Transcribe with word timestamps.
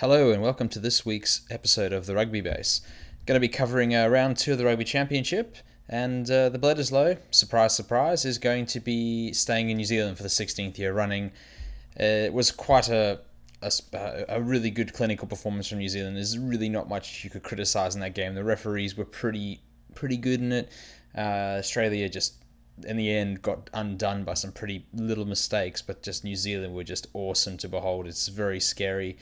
Hello 0.00 0.30
and 0.30 0.42
welcome 0.42 0.68
to 0.68 0.78
this 0.78 1.06
week's 1.06 1.46
episode 1.48 1.90
of 1.90 2.04
the 2.04 2.14
Rugby 2.14 2.42
Base. 2.42 2.82
Going 3.24 3.36
to 3.36 3.40
be 3.40 3.48
covering 3.48 3.96
uh, 3.96 4.06
round 4.08 4.36
two 4.36 4.52
of 4.52 4.58
the 4.58 4.66
Rugby 4.66 4.84
Championship, 4.84 5.56
and 5.88 6.30
uh, 6.30 6.50
the 6.50 6.58
Bledisloe, 6.58 7.16
surprise, 7.30 7.74
surprise, 7.74 8.26
is 8.26 8.36
going 8.36 8.66
to 8.66 8.80
be 8.80 9.32
staying 9.32 9.70
in 9.70 9.78
New 9.78 9.86
Zealand 9.86 10.18
for 10.18 10.22
the 10.22 10.28
16th 10.28 10.76
year 10.76 10.92
running. 10.92 11.32
Uh, 11.98 12.28
it 12.28 12.34
was 12.34 12.50
quite 12.50 12.90
a, 12.90 13.20
a, 13.62 13.72
a 14.28 14.42
really 14.42 14.68
good 14.68 14.92
clinical 14.92 15.26
performance 15.26 15.68
from 15.68 15.78
New 15.78 15.88
Zealand. 15.88 16.14
There's 16.14 16.36
really 16.36 16.68
not 16.68 16.90
much 16.90 17.24
you 17.24 17.30
could 17.30 17.42
criticise 17.42 17.94
in 17.94 18.02
that 18.02 18.14
game. 18.14 18.34
The 18.34 18.44
referees 18.44 18.98
were 18.98 19.06
pretty 19.06 19.62
pretty 19.94 20.18
good 20.18 20.40
in 20.40 20.52
it. 20.52 20.72
Uh, 21.16 21.56
Australia 21.60 22.06
just 22.10 22.34
in 22.86 22.98
the 22.98 23.10
end 23.10 23.40
got 23.40 23.70
undone 23.72 24.24
by 24.24 24.34
some 24.34 24.52
pretty 24.52 24.84
little 24.92 25.24
mistakes, 25.24 25.80
but 25.80 26.02
just 26.02 26.22
New 26.22 26.36
Zealand 26.36 26.74
were 26.74 26.84
just 26.84 27.06
awesome 27.14 27.56
to 27.56 27.68
behold. 27.70 28.06
It's 28.06 28.28
very 28.28 28.60
scary, 28.60 29.16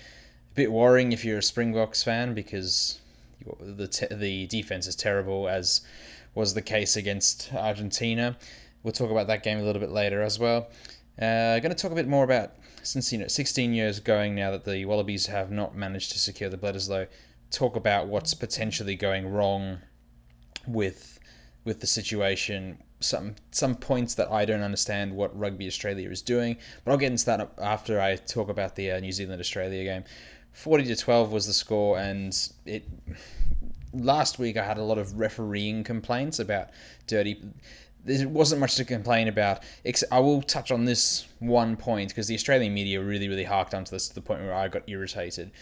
bit 0.55 0.73
worrying 0.73 1.13
if 1.13 1.25
you're 1.25 1.39
a 1.39 1.43
Springboks 1.43 2.03
fan 2.03 2.35
because 2.35 3.01
the 3.61 3.89
te- 3.89 4.15
the 4.15 4.47
defense 4.47 4.87
is 4.87 4.97
terrible, 4.97 5.49
as 5.49 5.83
was 6.35 6.55
the 6.55 6.63
case 6.63 6.97
against 6.97 7.53
Argentina. 7.53 8.37
We'll 8.83 8.93
talk 8.93 9.11
about 9.11 9.27
that 9.29 9.43
game 9.43 9.59
a 9.59 9.63
little 9.63 9.80
bit 9.80 9.91
later 9.91 10.23
as 10.23 10.38
well. 10.38 10.69
Uh, 11.21 11.59
going 11.61 11.71
to 11.71 11.74
talk 11.74 11.93
a 11.93 11.95
bit 11.95 12.09
more 12.09 12.24
about 12.24 12.52
since 12.83 13.13
you 13.13 13.19
know 13.19 13.29
16 13.29 13.73
years 13.73 14.01
going 14.01 14.35
now 14.35 14.51
that 14.51 14.65
the 14.65 14.85
Wallabies 14.85 15.27
have 15.27 15.51
not 15.51 15.77
managed 15.77 16.13
to 16.13 16.19
secure 16.19 16.51
the 16.51 16.59
Bledisloe. 16.59 17.07
Talk 17.51 17.77
about 17.77 18.09
what's 18.09 18.35
potentially 18.35 18.96
going 18.96 19.29
wrong 19.29 19.79
with 20.66 21.18
with 21.65 21.80
the 21.80 21.87
situation. 21.87 22.79
Some 23.01 23.37
some 23.51 23.74
points 23.74 24.15
that 24.15 24.30
I 24.30 24.45
don't 24.45 24.63
understand 24.63 25.15
what 25.15 25.39
Rugby 25.39 25.66
Australia 25.66 26.11
is 26.11 26.23
doing, 26.23 26.57
but 26.85 26.93
I'll 26.93 26.99
get 26.99 27.13
into 27.13 27.27
that 27.27 27.52
after 27.59 28.01
I 28.01 28.16
talk 28.16 28.49
about 28.49 28.77
the 28.77 28.93
uh, 28.93 29.01
New 29.01 29.13
Zealand 29.13 29.41
Australia 29.41 29.85
game. 29.85 30.05
Forty 30.55 30.85
to 30.85 30.97
twelve 30.97 31.33
was 31.33 31.47
the 31.47 31.52
score, 31.52 31.99
and 31.99 32.35
it. 32.65 32.85
Last 33.93 34.38
week 34.38 34.57
I 34.57 34.65
had 34.65 34.79
a 34.79 34.83
lot 34.83 34.99
of 34.99 35.19
refereeing 35.19 35.85
complaints 35.85 36.38
about 36.38 36.71
dirty. 37.07 37.43
There 38.05 38.29
wasn't 38.29 38.61
much 38.61 38.77
to 38.77 38.85
complain 38.85 39.29
about. 39.29 39.63
I 40.11 40.21
will 40.21 40.43
touch 40.43 40.71
on 40.71 40.85
this 40.85 41.27
one 41.38 41.77
point 41.77 42.09
because 42.09 42.27
the 42.27 42.35
Australian 42.35 42.74
media 42.74 43.02
really, 43.02 43.29
really 43.29 43.45
harked 43.45 43.74
onto 43.74 43.91
this 43.91 44.09
to 44.09 44.15
the 44.15 44.21
point 44.21 44.43
where 44.43 44.55
I 44.55 44.69
got 44.69 44.83
irritated. 44.88 45.52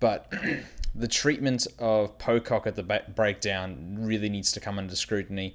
But 0.00 0.32
the 0.94 1.08
treatment 1.08 1.66
of 1.78 2.18
Pocock 2.18 2.66
at 2.66 2.76
the 2.76 3.02
breakdown 3.14 3.96
really 4.00 4.28
needs 4.28 4.52
to 4.52 4.60
come 4.60 4.78
under 4.78 4.96
scrutiny 4.96 5.54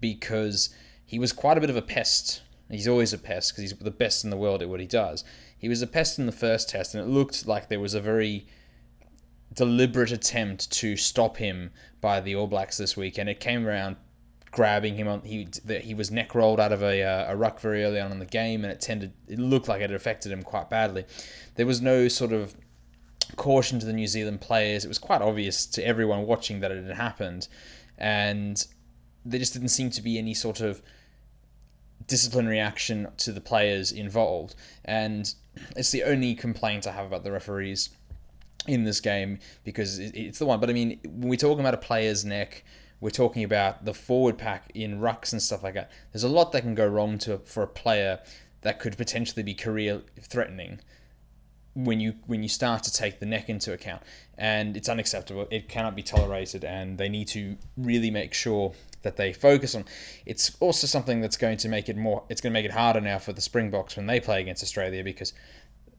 because 0.00 0.70
he 1.04 1.18
was 1.18 1.32
quite 1.32 1.58
a 1.58 1.60
bit 1.60 1.70
of 1.70 1.76
a 1.76 1.82
pest. 1.82 2.42
He's 2.70 2.88
always 2.88 3.12
a 3.12 3.18
pest 3.18 3.52
because 3.52 3.62
he's 3.62 3.78
the 3.78 3.90
best 3.90 4.24
in 4.24 4.30
the 4.30 4.36
world 4.36 4.62
at 4.62 4.68
what 4.68 4.80
he 4.80 4.86
does. 4.86 5.24
He 5.60 5.68
was 5.68 5.82
a 5.82 5.86
pest 5.86 6.18
in 6.18 6.26
the 6.26 6.32
first 6.32 6.68
test, 6.68 6.94
and 6.94 7.04
it 7.04 7.06
looked 7.06 7.46
like 7.46 7.68
there 7.68 7.78
was 7.78 7.94
a 7.94 8.00
very 8.00 8.46
deliberate 9.54 10.10
attempt 10.10 10.70
to 10.72 10.96
stop 10.96 11.36
him 11.36 11.70
by 12.00 12.20
the 12.20 12.34
All 12.34 12.48
Blacks 12.48 12.78
this 12.78 12.96
week, 12.96 13.18
and 13.18 13.28
it 13.28 13.38
came 13.38 13.66
around 13.66 13.96
grabbing 14.50 14.96
him 14.96 15.06
on 15.06 15.22
he 15.22 15.46
that 15.64 15.82
he 15.82 15.94
was 15.94 16.10
neck 16.10 16.34
rolled 16.34 16.58
out 16.58 16.72
of 16.72 16.82
a, 16.82 17.04
uh, 17.04 17.32
a 17.32 17.36
ruck 17.36 17.60
very 17.60 17.84
early 17.84 18.00
on 18.00 18.10
in 18.10 18.18
the 18.18 18.26
game 18.26 18.64
and 18.64 18.72
it 18.72 18.80
tended 18.80 19.12
it 19.28 19.38
looked 19.38 19.68
like 19.68 19.80
it 19.80 19.92
affected 19.92 20.32
him 20.32 20.42
quite 20.42 20.68
badly 20.68 21.04
there 21.54 21.66
was 21.66 21.80
no 21.80 22.08
sort 22.08 22.32
of 22.32 22.56
caution 23.36 23.78
to 23.80 23.86
the 23.86 23.92
New 23.92 24.06
Zealand 24.06 24.40
players. 24.40 24.84
It 24.84 24.88
was 24.88 24.98
quite 24.98 25.22
obvious 25.22 25.66
to 25.66 25.86
everyone 25.86 26.26
watching 26.26 26.60
that 26.60 26.70
it 26.70 26.84
had 26.84 26.96
happened, 26.96 27.48
and 27.98 28.64
there 29.24 29.38
just 29.38 29.52
didn't 29.52 29.68
seem 29.68 29.90
to 29.90 30.02
be 30.02 30.18
any 30.18 30.34
sort 30.34 30.60
of 30.60 30.82
disciplinary 32.06 32.58
action 32.58 33.08
to 33.18 33.32
the 33.32 33.40
players 33.40 33.92
involved. 33.92 34.54
And 34.84 35.32
it's 35.76 35.90
the 35.90 36.04
only 36.04 36.34
complaint 36.34 36.86
I 36.86 36.92
have 36.92 37.06
about 37.06 37.24
the 37.24 37.32
referees 37.32 37.90
in 38.66 38.84
this 38.84 39.00
game 39.00 39.38
because 39.64 39.98
it's 39.98 40.38
the 40.38 40.46
one. 40.46 40.60
But 40.60 40.70
I 40.70 40.72
mean, 40.72 41.00
when 41.04 41.28
we're 41.28 41.36
talking 41.36 41.60
about 41.60 41.74
a 41.74 41.78
player's 41.78 42.24
neck, 42.24 42.64
we're 43.00 43.10
talking 43.10 43.44
about 43.44 43.84
the 43.84 43.94
forward 43.94 44.38
pack 44.38 44.70
in 44.74 45.00
rucks 45.00 45.32
and 45.32 45.42
stuff 45.42 45.62
like 45.62 45.74
that. 45.74 45.90
There's 46.12 46.24
a 46.24 46.28
lot 46.28 46.52
that 46.52 46.62
can 46.62 46.74
go 46.74 46.86
wrong 46.86 47.18
to 47.18 47.38
for 47.38 47.62
a 47.62 47.68
player 47.68 48.20
that 48.62 48.78
could 48.78 48.96
potentially 48.96 49.42
be 49.42 49.54
career 49.54 50.02
threatening 50.20 50.80
when 51.74 52.00
you 52.00 52.14
when 52.26 52.42
you 52.42 52.48
start 52.48 52.82
to 52.82 52.92
take 52.92 53.20
the 53.20 53.26
neck 53.26 53.48
into 53.48 53.72
account 53.72 54.02
and 54.36 54.76
it's 54.76 54.88
unacceptable 54.88 55.46
it 55.52 55.68
cannot 55.68 55.94
be 55.94 56.02
tolerated 56.02 56.64
and 56.64 56.98
they 56.98 57.08
need 57.08 57.28
to 57.28 57.56
really 57.76 58.10
make 58.10 58.34
sure 58.34 58.72
that 59.02 59.16
they 59.16 59.32
focus 59.32 59.74
on 59.74 59.84
it's 60.26 60.56
also 60.60 60.86
something 60.86 61.20
that's 61.20 61.36
going 61.36 61.56
to 61.56 61.68
make 61.68 61.88
it 61.88 61.96
more 61.96 62.22
it's 62.28 62.40
going 62.40 62.52
to 62.52 62.58
make 62.58 62.64
it 62.64 62.72
harder 62.72 63.00
now 63.00 63.18
for 63.18 63.32
the 63.32 63.40
springboks 63.40 63.96
when 63.96 64.06
they 64.06 64.20
play 64.20 64.40
against 64.40 64.62
australia 64.62 65.02
because 65.02 65.32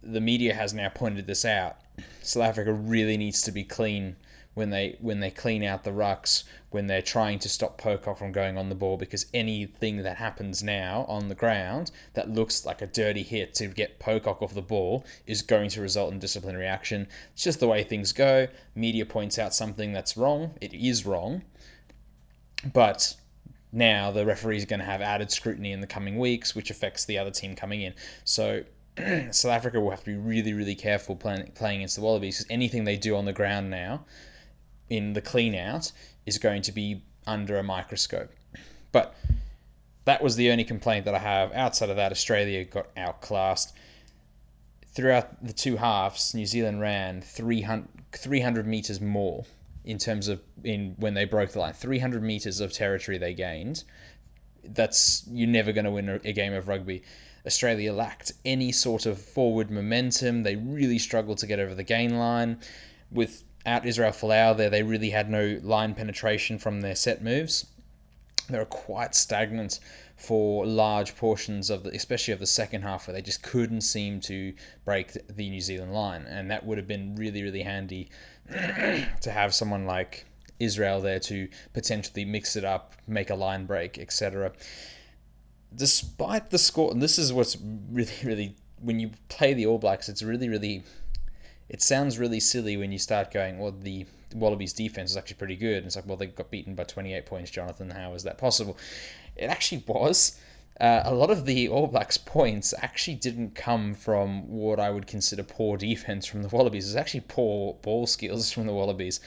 the 0.04 0.22
media 0.22 0.54
has 0.54 0.74
now 0.74 0.90
pointed 0.90 1.28
this 1.28 1.46
out 1.46 1.78
south 2.22 2.44
africa 2.44 2.74
really 2.74 3.18
needs 3.18 3.42
to 3.42 3.52
be 3.52 3.64
clean 3.64 4.16
when 4.54 4.70
they 4.70 4.98
when 5.00 5.20
they 5.20 5.32
clean 5.32 5.64
out 5.64 5.84
the 5.84 5.92
rucks, 5.92 6.44
when 6.70 6.88
they're 6.88 7.02
trying 7.02 7.40
to 7.40 7.50
stop 7.50 7.78
Pocock 7.78 8.18
from 8.18 8.32
going 8.32 8.58
on 8.58 8.70
the 8.70 8.76
ball, 8.76 8.98
because 8.98 9.26
anything 9.34 10.04
that 10.04 10.18
happens 10.18 10.62
now 10.62 11.06
on 11.08 11.30
the 11.30 11.36
ground 11.36 11.92
that 12.14 12.30
looks 12.30 12.66
like 12.66 12.82
a 12.82 12.88
dirty 12.88 13.24
hit 13.24 13.54
to 13.56 13.68
get 13.68 14.00
Pocock 14.00 14.42
off 14.42 14.54
the 14.54 14.62
ball 14.62 15.06
is 15.26 15.42
going 15.42 15.70
to 15.70 15.82
result 15.82 16.12
in 16.12 16.20
disciplinary 16.20 16.68
action. 16.68 17.08
It's 17.34 17.44
just 17.44 17.60
the 17.60 17.68
way 17.68 17.84
things 17.84 18.12
go. 18.12 18.48
Media 18.76 19.06
points 19.06 19.40
out 19.40 19.54
something 19.54 19.94
that's 19.94 20.18
wrong. 20.18 20.56
It 20.60 20.74
is 20.74 21.06
wrong, 21.06 21.44
but 22.74 23.16
now 23.72 24.12
the 24.12 24.26
referee 24.26 24.58
is 24.58 24.66
going 24.66 24.80
to 24.80 24.86
have 24.86 25.02
added 25.02 25.32
scrutiny 25.32 25.72
in 25.72 25.82
the 25.82 25.88
coming 25.88 26.18
weeks, 26.18 26.56
which 26.56 26.70
affects 26.70 27.06
the 27.06 27.18
other 27.18 27.32
team 27.32 27.56
coming 27.56 27.82
in. 27.82 27.94
So 28.24 28.64
South 29.32 29.52
Africa 29.52 29.80
will 29.80 29.92
have 29.92 30.04
to 30.04 30.12
be 30.12 30.18
really, 30.18 30.54
really 30.54 30.76
careful 30.76 31.16
playing, 31.16 31.52
playing 31.56 31.78
against 31.78 31.96
the 31.96 32.02
Wallabies 32.02 32.40
because 32.40 32.52
anything 32.52 32.84
they 32.84 32.98
do 32.98 33.16
on 33.16 33.26
the 33.26 33.34
ground 33.34 33.70
now 33.70 34.06
in 34.90 35.14
the 35.14 35.22
clean 35.22 35.56
out 35.56 35.92
is 36.26 36.38
going 36.38 36.62
to 36.64 36.72
be 36.72 37.04
under 37.26 37.58
a 37.58 37.64
microscope. 37.64 38.32
But 38.92 39.16
that 40.06 40.22
was 40.22 40.36
the 40.36 40.52
only 40.52 40.66
complaint 40.66 41.06
that 41.06 41.16
I 41.16 41.20
have. 41.20 41.54
Outside 41.54 41.90
of 41.90 41.96
that, 41.96 42.12
Australia 42.12 42.66
got 42.66 42.88
outclassed. 42.98 43.74
Throughout 44.94 45.46
the 45.46 45.54
two 45.54 45.78
halves, 45.78 46.34
New 46.34 46.46
Zealand 46.46 46.82
ran 46.82 47.22
300, 47.22 47.88
300 48.12 48.68
meters 48.68 49.00
more 49.00 49.46
in 49.84 49.98
terms 49.98 50.28
of 50.28 50.42
in 50.64 50.96
when 50.98 51.14
they 51.14 51.26
broke 51.26 51.52
the 51.52 51.60
line. 51.60 51.74
300 51.74 52.22
meters 52.22 52.60
of 52.60 52.72
territory 52.72 53.18
they 53.18 53.34
gained. 53.34 53.84
That's 54.64 55.26
you're 55.28 55.48
never 55.48 55.72
going 55.72 55.86
to 55.86 55.92
win 55.92 56.22
a 56.24 56.34
game 56.34 56.54
of 56.54 56.68
rugby. 56.68 57.04
Australia 57.46 57.92
lacked 57.92 58.32
any 58.46 58.72
sort 58.72 59.06
of 59.06 59.20
forward 59.20 59.72
momentum. 59.72 60.44
They 60.44 60.56
really 60.56 61.00
struggled 61.00 61.40
to 61.40 61.48
get 61.48 61.60
over 61.60 61.74
the 61.74 61.84
gain 61.84 62.18
line. 62.18 62.60
without 63.12 63.86
Israel 63.86 64.12
Folau 64.12 64.56
there, 64.56 64.70
they 64.70 64.84
really 64.84 65.10
had 65.10 65.30
no 65.30 65.60
line 65.64 65.96
penetration 65.96 66.60
from 66.60 66.82
their 66.82 66.96
set 66.96 67.24
moves. 67.24 67.66
They 68.50 68.58
were 68.58 68.66
quite 68.66 69.16
stagnant 69.16 69.80
for 70.22 70.68
large 70.68 71.16
portions 71.16 71.72
of 71.72 71.84
the, 71.84 71.90
especially 71.96 72.32
of 72.32 72.40
the 72.40 72.46
second 72.46 72.84
half, 72.84 73.08
where 73.08 73.14
they 73.14 73.24
just 73.24 73.42
couldn't 73.42 73.82
seem 73.82 74.20
to 74.22 74.54
break 74.86 75.14
the 75.28 75.50
New 75.50 75.62
Zealand 75.62 75.94
line, 75.94 76.26
and 76.28 76.52
that 76.52 76.64
would 76.64 76.78
have 76.78 76.88
been 76.88 77.16
really, 77.16 77.42
really 77.42 77.64
handy 77.64 78.08
to 78.52 79.32
have 79.32 79.56
someone 79.56 79.86
like 79.88 80.26
Israel 80.60 81.02
there 81.02 81.20
to 81.22 81.48
potentially 81.74 82.24
mix 82.24 82.56
it 82.56 82.64
up, 82.64 82.94
make 83.08 83.32
a 83.32 83.36
line 83.36 83.66
break, 83.66 83.98
etc. 83.98 84.52
Despite 85.74 86.52
the 86.52 86.60
score, 86.60 86.92
and 86.92 87.02
this 87.02 87.18
is 87.18 87.34
what's 87.34 87.58
really, 87.90 88.14
really 88.24 88.56
when 88.80 89.00
you 89.00 89.12
play 89.30 89.56
the 89.56 89.66
All 89.66 89.80
Blacks, 89.80 90.08
it's 90.08 90.22
really, 90.22 90.50
really 90.50 90.84
it 91.72 91.82
sounds 91.82 92.20
really 92.20 92.42
silly 92.42 92.76
when 92.76 92.92
you 92.92 93.00
start 93.00 93.32
going, 93.32 93.58
well, 93.58 93.72
the 93.72 94.06
Wallabies 94.36 94.74
defense 94.74 95.12
is 95.12 95.18
actually 95.18 95.38
pretty 95.38 95.56
good. 95.56 95.78
And 95.78 95.86
it's 95.86 95.96
like, 95.96 96.06
well, 96.06 96.18
they 96.18 96.28
got 96.28 96.52
beaten 96.52 96.76
by 96.76 96.84
28 96.84 97.26
points, 97.26 97.50
Jonathan. 97.50 97.92
How 97.92 98.14
is 98.14 98.24
that 98.24 98.38
possible? 98.38 98.78
It 99.38 99.46
actually 99.46 99.82
was. 99.88 100.38
Uh, 100.82 101.04
a 101.06 101.14
lot 101.14 101.32
of 101.32 101.46
the 101.46 101.70
All 101.70 101.88
Blacks 101.88 102.18
points 102.18 102.74
actually 102.80 103.16
didn't 103.16 103.56
come 103.56 103.94
from 103.94 104.50
what 104.50 104.82
I 104.82 104.90
would 104.90 105.08
consider 105.08 105.44
poor 105.44 105.78
defense 105.78 106.26
from 106.26 106.42
the 106.42 106.50
Wallabies. 106.50 106.90
It's 106.90 106.98
actually 106.98 107.22
poor 107.22 107.76
ball 107.76 108.06
skills 108.06 108.52
from 108.52 108.68
the 108.68 108.74
Wallabies. 108.74 109.22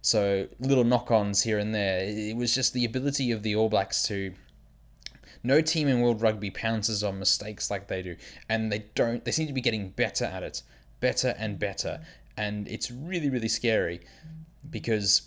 So 0.00 0.48
little 0.58 0.84
knock-ons 0.84 1.42
here 1.42 1.58
and 1.58 1.74
there. 1.74 2.04
It 2.04 2.34
was 2.34 2.54
just 2.54 2.72
the 2.72 2.86
ability 2.86 3.30
of 3.30 3.42
the 3.42 3.54
All 3.54 3.68
Blacks 3.68 4.02
to. 4.04 4.32
No 5.42 5.60
team 5.60 5.86
in 5.86 6.00
World 6.00 6.22
Rugby 6.22 6.50
pounces 6.50 7.04
on 7.04 7.18
mistakes 7.18 7.70
like 7.70 7.88
they 7.88 8.00
do, 8.00 8.16
and 8.48 8.72
they 8.72 8.86
don't. 8.94 9.22
They 9.22 9.32
seem 9.32 9.46
to 9.48 9.52
be 9.52 9.60
getting 9.60 9.90
better 9.90 10.24
at 10.24 10.42
it 10.42 10.62
better 11.00 11.34
and 11.38 11.58
better. 11.58 12.00
And 12.36 12.68
it's 12.68 12.90
really, 12.90 13.28
really 13.28 13.48
scary 13.48 14.00
because 14.68 15.22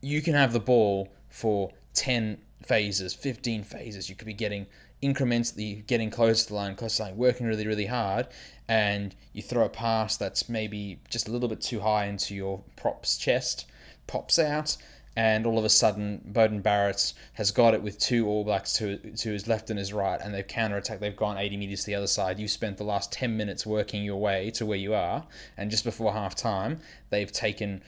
you 0.00 0.22
can 0.22 0.34
have 0.34 0.52
the 0.52 0.60
ball 0.60 1.08
for 1.28 1.70
10 1.94 2.38
phases, 2.62 3.14
15 3.14 3.64
phases. 3.64 4.08
You 4.08 4.16
could 4.16 4.26
be 4.26 4.34
getting 4.34 4.66
incrementally 5.02 5.86
getting 5.86 6.10
close 6.10 6.44
to 6.44 6.48
the 6.48 6.54
line, 6.54 6.74
close 6.74 6.96
to 6.96 7.02
the 7.02 7.08
line, 7.08 7.16
working 7.16 7.46
really, 7.46 7.66
really 7.66 7.86
hard, 7.86 8.26
and 8.68 9.14
you 9.32 9.42
throw 9.42 9.64
a 9.64 9.68
pass 9.68 10.16
that's 10.16 10.48
maybe 10.48 11.00
just 11.10 11.28
a 11.28 11.30
little 11.30 11.48
bit 11.48 11.60
too 11.60 11.80
high 11.80 12.06
into 12.06 12.34
your 12.34 12.62
prop's 12.76 13.16
chest, 13.16 13.66
pops 14.06 14.38
out, 14.38 14.76
and 15.16 15.46
all 15.46 15.58
of 15.58 15.64
a 15.64 15.70
sudden 15.70 16.20
Beauden 16.30 16.62
Barrett 16.62 17.14
has 17.34 17.50
got 17.50 17.72
it 17.72 17.82
with 17.82 17.98
two 17.98 18.28
All 18.28 18.44
Blacks 18.44 18.74
to, 18.74 18.98
to 18.98 19.32
his 19.32 19.48
left 19.48 19.70
and 19.70 19.78
his 19.78 19.92
right, 19.92 20.20
and 20.20 20.34
they've 20.34 20.46
counter-attacked. 20.46 21.00
They've 21.00 21.16
gone 21.16 21.38
80 21.38 21.56
metres 21.56 21.80
to 21.80 21.86
the 21.86 21.94
other 21.94 22.06
side. 22.06 22.38
You've 22.38 22.50
spent 22.50 22.76
the 22.76 22.84
last 22.84 23.12
10 23.12 23.36
minutes 23.36 23.64
working 23.64 24.04
your 24.04 24.20
way 24.20 24.50
to 24.52 24.66
where 24.66 24.78
you 24.78 24.94
are, 24.94 25.26
and 25.56 25.70
just 25.70 25.84
before 25.84 26.12
half 26.12 26.34
time, 26.34 26.80
they've 27.10 27.32
taken 27.32 27.82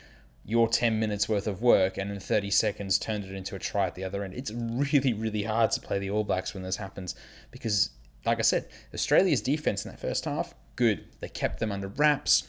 your 0.49 0.67
10 0.67 0.99
minutes 0.99 1.29
worth 1.29 1.47
of 1.47 1.61
work 1.61 1.99
and 1.99 2.11
in 2.11 2.19
30 2.19 2.51
seconds 2.51 2.99
turned 2.99 3.23
it 3.23 3.33
into 3.33 3.55
a 3.55 3.59
try 3.59 3.87
at 3.87 3.95
the 3.95 4.03
other 4.03 4.25
end. 4.25 4.33
It's 4.33 4.51
really, 4.51 5.13
really 5.13 5.43
hard 5.43 5.71
to 5.73 5.81
play 5.81 5.99
the 5.99 6.09
All 6.09 6.25
Blacks 6.25 6.55
when 6.55 6.63
this 6.63 6.77
happens 6.77 7.15
because, 7.51 7.91
like 8.25 8.39
I 8.39 8.43
said, 8.43 8.67
Australia's 8.95 9.43
defence 9.43 9.85
in 9.85 9.91
that 9.91 10.01
first 10.01 10.25
half, 10.25 10.55
good. 10.75 11.05
They 11.21 11.29
kept 11.29 11.61
them 11.61 11.71
under 11.71 11.89
wraps 11.89 12.49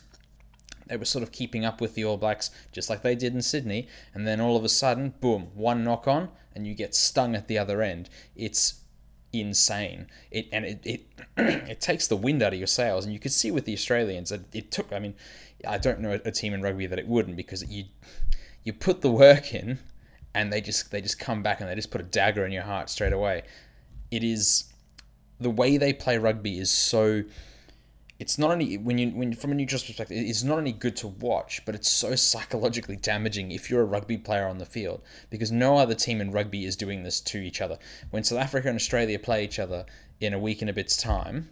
they 0.90 0.98
were 0.98 1.06
sort 1.06 1.24
of 1.24 1.32
keeping 1.32 1.64
up 1.64 1.80
with 1.80 1.96
the 1.96 2.04
All 2.04 2.18
Blacks 2.18 2.52
just 2.72 2.90
like 2.90 3.02
they 3.02 3.16
did 3.16 3.34
in 3.34 3.42
Sydney, 3.42 3.88
and 4.14 4.28
then 4.28 4.42
all 4.42 4.58
of 4.58 4.64
a 4.64 4.70
sudden, 4.70 5.14
boom, 5.20 5.50
one 5.54 5.84
knock 5.84 6.08
on, 6.08 6.30
and 6.56 6.68
you 6.68 6.74
get 6.74 6.96
stung 6.96 7.36
at 7.36 7.48
the 7.48 7.58
other 7.58 7.82
end. 7.82 8.10
It's 8.36 8.82
insane. 9.32 10.08
It 10.32 10.48
and 10.52 10.66
it 10.66 10.80
it, 10.84 11.06
it 11.38 11.82
takes 11.82 12.08
the 12.08 12.16
wind 12.16 12.42
out 12.42 12.54
of 12.54 12.60
your 12.60 12.68
sails, 12.68 13.06
and 13.06 13.14
you 13.14 13.20
could 13.20 13.32
see 13.32 13.52
with 13.52 13.66
the 13.66 13.74
Australians 13.74 14.30
that 14.30 14.54
it 14.54 14.72
took. 14.72 14.92
I 14.92 15.00
mean, 15.00 15.16
I 15.68 15.78
don't 15.78 16.00
know 16.00 16.20
a 16.26 16.32
team 16.32 16.54
in 16.54 16.62
rugby 16.62 16.88
that 16.88 17.00
it 17.00 17.08
wouldn't 17.08 17.38
because 17.38 17.70
you 17.70 17.86
you 18.64 18.74
put 18.74 19.02
the 19.02 19.12
work 19.12 19.54
in, 19.54 19.80
and 20.34 20.52
they 20.52 20.62
just 20.62 20.92
they 20.92 21.02
just 21.02 21.20
come 21.20 21.44
back 21.44 21.60
and 21.60 21.70
they 21.70 21.76
just 21.76 21.92
put 21.92 22.02
a 22.02 22.06
dagger 22.06 22.46
in 22.46 22.52
your 22.52 22.64
heart 22.64 22.90
straight 22.90 23.14
away. 23.14 23.44
It 24.12 24.24
is 24.24 24.66
the 25.40 25.50
way 25.50 25.78
they 25.78 25.94
play 25.94 26.18
rugby 26.18 26.60
is 26.60 26.70
so 26.70 27.24
it's 28.20 28.38
not 28.38 28.52
only 28.52 28.78
when 28.78 28.98
you 28.98 29.10
when 29.12 29.34
from 29.34 29.54
a 29.54 29.56
neutral 29.56 29.82
perspective, 29.82 30.18
it's 30.18 30.44
not 30.44 30.58
only 30.58 30.74
good 30.74 30.98
to 30.98 31.08
watch, 31.08 31.62
but 31.66 31.74
it's 31.74 31.90
so 31.90 32.16
psychologically 32.32 32.98
damaging 32.98 33.52
if 33.52 33.70
you're 33.70 33.82
a 33.82 33.86
rugby 33.86 34.18
player 34.18 34.46
on 34.46 34.58
the 34.58 34.66
field 34.66 35.02
because 35.30 35.52
no 35.52 35.78
other 35.78 35.96
team 35.96 36.20
in 36.20 36.32
rugby 36.32 36.66
is 36.66 36.76
doing 36.76 37.04
this 37.04 37.22
to 37.22 37.38
each 37.38 37.62
other. 37.62 37.80
When 38.12 38.26
South 38.26 38.40
Africa 38.40 38.68
and 38.68 38.76
Australia 38.76 39.18
play 39.18 39.46
each 39.46 39.58
other 39.58 39.86
in 40.20 40.34
a 40.34 40.40
week 40.40 40.62
and 40.62 40.70
a 40.70 40.74
bit's 40.74 40.98
time, 40.98 41.50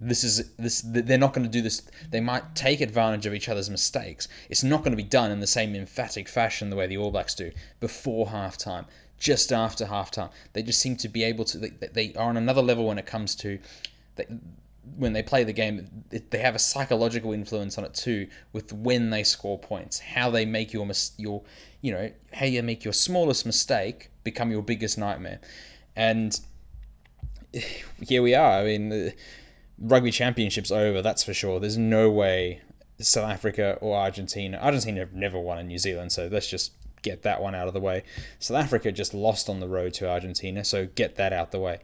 this 0.00 0.24
is 0.24 0.50
this 0.56 0.82
they're 0.84 1.16
not 1.16 1.32
going 1.32 1.46
to 1.46 1.52
do 1.52 1.62
this. 1.62 1.82
They 2.10 2.20
might 2.20 2.56
take 2.56 2.80
advantage 2.80 3.24
of 3.24 3.32
each 3.32 3.48
other's 3.48 3.70
mistakes. 3.70 4.26
It's 4.50 4.64
not 4.64 4.80
going 4.80 4.90
to 4.90 4.96
be 4.96 5.08
done 5.08 5.30
in 5.30 5.38
the 5.38 5.46
same 5.46 5.76
emphatic 5.76 6.28
fashion 6.28 6.68
the 6.68 6.76
way 6.76 6.88
the 6.88 6.98
All 6.98 7.12
Blacks 7.12 7.34
do 7.34 7.52
before 7.78 8.26
halftime, 8.26 8.86
just 9.18 9.52
after 9.52 9.86
halftime. 9.86 10.30
They 10.52 10.64
just 10.64 10.80
seem 10.80 10.96
to 10.96 11.08
be 11.08 11.22
able 11.22 11.44
to. 11.46 11.58
They, 11.58 11.70
they 11.70 12.14
are 12.14 12.28
on 12.28 12.36
another 12.36 12.60
level 12.60 12.86
when 12.88 12.98
it 12.98 13.06
comes 13.06 13.36
to. 13.36 13.60
They, 14.16 14.26
when 14.96 15.12
they 15.12 15.22
play 15.22 15.44
the 15.44 15.52
game, 15.52 16.04
they 16.10 16.38
have 16.38 16.54
a 16.54 16.58
psychological 16.58 17.32
influence 17.32 17.76
on 17.76 17.84
it 17.84 17.94
too, 17.94 18.28
with 18.52 18.72
when 18.72 19.10
they 19.10 19.24
score 19.24 19.58
points, 19.58 19.98
how 19.98 20.30
they 20.30 20.44
make 20.44 20.72
your 20.72 20.88
your 21.16 21.42
you 21.80 21.92
know 21.92 22.10
how 22.32 22.46
you 22.46 22.62
make 22.62 22.84
your 22.84 22.92
smallest 22.92 23.44
mistake 23.44 24.10
become 24.24 24.50
your 24.50 24.62
biggest 24.62 24.98
nightmare, 24.98 25.40
and 25.94 26.40
here 28.00 28.22
we 28.22 28.34
are. 28.34 28.60
I 28.60 28.64
mean, 28.64 28.88
the 28.88 29.14
rugby 29.78 30.10
championship's 30.10 30.70
over. 30.70 31.02
That's 31.02 31.24
for 31.24 31.34
sure. 31.34 31.60
There's 31.60 31.78
no 31.78 32.10
way 32.10 32.60
South 33.00 33.28
Africa 33.28 33.78
or 33.80 33.96
Argentina. 33.96 34.58
Argentina 34.58 35.00
have 35.00 35.12
never 35.12 35.38
won 35.38 35.58
in 35.58 35.66
New 35.66 35.78
Zealand, 35.78 36.12
so 36.12 36.28
let's 36.30 36.48
just 36.48 36.72
get 37.02 37.22
that 37.22 37.42
one 37.42 37.54
out 37.54 37.68
of 37.68 37.74
the 37.74 37.80
way. 37.80 38.02
South 38.38 38.56
Africa 38.56 38.90
just 38.90 39.14
lost 39.14 39.48
on 39.48 39.60
the 39.60 39.68
road 39.68 39.94
to 39.94 40.08
Argentina, 40.08 40.64
so 40.64 40.86
get 40.86 41.16
that 41.16 41.32
out 41.32 41.52
the 41.52 41.58
way. 41.58 41.80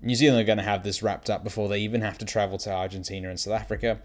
New 0.00 0.14
Zealand 0.14 0.40
are 0.40 0.46
going 0.46 0.58
to 0.58 0.64
have 0.64 0.82
this 0.82 1.02
wrapped 1.02 1.30
up 1.30 1.44
before 1.44 1.68
they 1.68 1.80
even 1.80 2.00
have 2.02 2.18
to 2.18 2.24
travel 2.24 2.58
to 2.58 2.72
Argentina 2.72 3.28
and 3.28 3.40
South 3.40 3.60
Africa. 3.60 4.00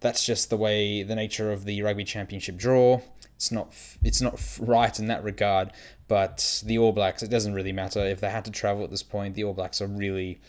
That's 0.00 0.24
just 0.24 0.50
the 0.50 0.56
way 0.56 1.02
the 1.02 1.14
nature 1.14 1.52
of 1.52 1.64
the 1.64 1.82
rugby 1.82 2.04
championship 2.04 2.56
draw. 2.56 3.00
It's 3.36 3.50
not 3.50 3.74
it's 4.02 4.20
not 4.20 4.40
right 4.60 4.98
in 4.98 5.08
that 5.08 5.24
regard, 5.24 5.72
but 6.08 6.62
the 6.64 6.78
All 6.78 6.92
Blacks 6.92 7.22
it 7.22 7.30
doesn't 7.30 7.54
really 7.54 7.72
matter 7.72 8.00
if 8.00 8.20
they 8.20 8.30
had 8.30 8.44
to 8.44 8.50
travel 8.50 8.84
at 8.84 8.90
this 8.90 9.02
point. 9.02 9.34
The 9.34 9.44
All 9.44 9.54
Blacks 9.54 9.80
are 9.80 9.86
really 9.86 10.40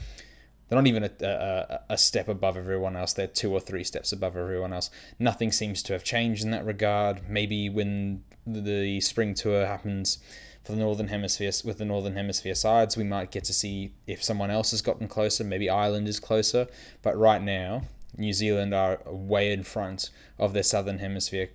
they're 0.67 0.77
not 0.77 0.87
even 0.87 1.03
a, 1.03 1.11
a, 1.21 1.79
a, 1.93 1.97
step 1.97 2.27
above 2.27 2.57
everyone 2.57 2.95
else. 2.95 3.13
They're 3.13 3.27
two 3.27 3.51
or 3.53 3.59
three 3.59 3.83
steps 3.83 4.11
above 4.11 4.35
everyone 4.35 4.73
else. 4.73 4.89
Nothing 5.19 5.51
seems 5.51 5.83
to 5.83 5.93
have 5.93 6.03
changed 6.03 6.43
in 6.43 6.49
that 6.51 6.65
regard. 6.65 7.29
Maybe 7.29 7.69
when 7.69 8.23
the 8.47 8.99
spring 9.01 9.35
tour 9.35 9.67
happens, 9.67 10.17
for 10.65 10.71
the 10.71 10.79
northern 10.79 11.07
hemisphere 11.07 11.51
with 11.63 11.77
the 11.77 11.85
northern 11.85 12.15
hemisphere 12.15 12.55
sides 12.55 12.97
we 12.97 13.03
might 13.03 13.31
get 13.31 13.43
to 13.43 13.53
see 13.53 13.93
if 14.07 14.23
someone 14.23 14.49
else 14.49 14.71
has 14.71 14.81
gotten 14.81 15.07
closer 15.07 15.43
maybe 15.43 15.69
ireland 15.69 16.07
is 16.07 16.19
closer. 16.19 16.67
But 17.01 17.17
right 17.17 17.41
now 17.41 17.83
new 18.17 18.33
zealand 18.33 18.73
are 18.73 18.99
way 19.05 19.53
in 19.53 19.63
front 19.63 20.09
of 20.39 20.53
their 20.53 20.63
southern 20.63 20.99
hemisphere 20.99 21.49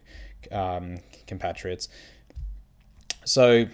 um, 0.52 0.98
compatriots. 1.26 1.88
So 3.24 3.66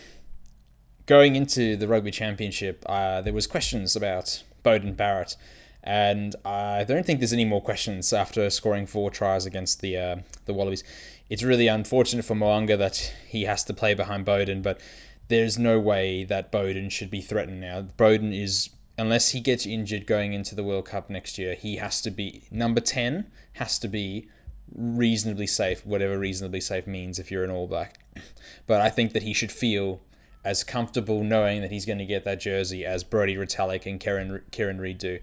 going 1.04 1.36
into 1.36 1.76
the 1.76 1.86
rugby 1.86 2.10
championship 2.10 2.84
uh, 2.88 3.20
there 3.20 3.34
was 3.34 3.46
questions 3.46 3.94
about 3.94 4.42
Beauden 4.64 4.96
barrett. 4.96 5.36
And 5.84 6.34
I 6.44 6.82
don't 6.82 7.06
think 7.06 7.20
there's 7.20 7.32
any 7.32 7.44
more 7.44 7.62
questions 7.62 8.12
after 8.12 8.50
scoring 8.50 8.86
four 8.86 9.08
tries 9.08 9.46
against 9.46 9.80
the 9.80 9.96
uh, 9.96 10.16
the 10.46 10.52
Wallabies. 10.52 10.82
It's 11.30 11.44
really 11.44 11.68
unfortunate 11.68 12.24
for 12.24 12.34
Mo'unga 12.34 12.76
that 12.76 12.96
he 13.28 13.44
has 13.44 13.62
to 13.64 13.74
play 13.74 13.94
behind 13.94 14.26
Beauden, 14.26 14.62
but 14.62 14.80
there's 15.28 15.58
no 15.58 15.78
way 15.80 16.24
that 16.24 16.52
Beauden 16.52 16.90
should 16.90 17.10
be 17.10 17.20
threatened 17.20 17.60
now. 17.60 17.82
Beauden 17.98 18.32
is 18.32 18.70
unless 18.98 19.30
he 19.30 19.40
gets 19.40 19.66
injured 19.66 20.06
going 20.06 20.32
into 20.32 20.54
the 20.54 20.64
World 20.64 20.86
Cup 20.86 21.10
next 21.10 21.38
year, 21.38 21.54
he 21.54 21.76
has 21.76 22.00
to 22.02 22.10
be 22.10 22.44
number 22.50 22.80
10 22.80 23.30
has 23.54 23.78
to 23.78 23.88
be 23.88 24.28
reasonably 24.74 25.46
safe, 25.46 25.84
whatever 25.86 26.18
reasonably 26.18 26.60
safe 26.60 26.86
means 26.86 27.18
if 27.18 27.30
you're 27.30 27.44
an 27.44 27.50
All 27.50 27.66
Black. 27.66 28.00
But 28.66 28.80
I 28.80 28.90
think 28.90 29.12
that 29.12 29.22
he 29.22 29.32
should 29.32 29.52
feel 29.52 30.00
as 30.44 30.64
comfortable 30.64 31.22
knowing 31.22 31.60
that 31.60 31.70
he's 31.70 31.86
going 31.86 31.98
to 31.98 32.06
get 32.06 32.24
that 32.24 32.40
jersey 32.40 32.84
as 32.84 33.04
Brodie 33.04 33.36
Retallick 33.36 33.86
and 33.86 34.00
Kieran, 34.00 34.42
Kieran 34.50 34.80
Read 34.80 34.98
do. 34.98 35.18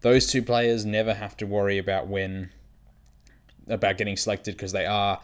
Those 0.00 0.26
two 0.26 0.42
players 0.42 0.84
never 0.84 1.14
have 1.14 1.34
to 1.38 1.46
worry 1.46 1.78
about 1.78 2.08
when 2.08 2.50
about 3.66 3.96
getting 3.96 4.16
selected 4.16 4.54
because 4.54 4.72
they 4.72 4.84
are 4.84 5.20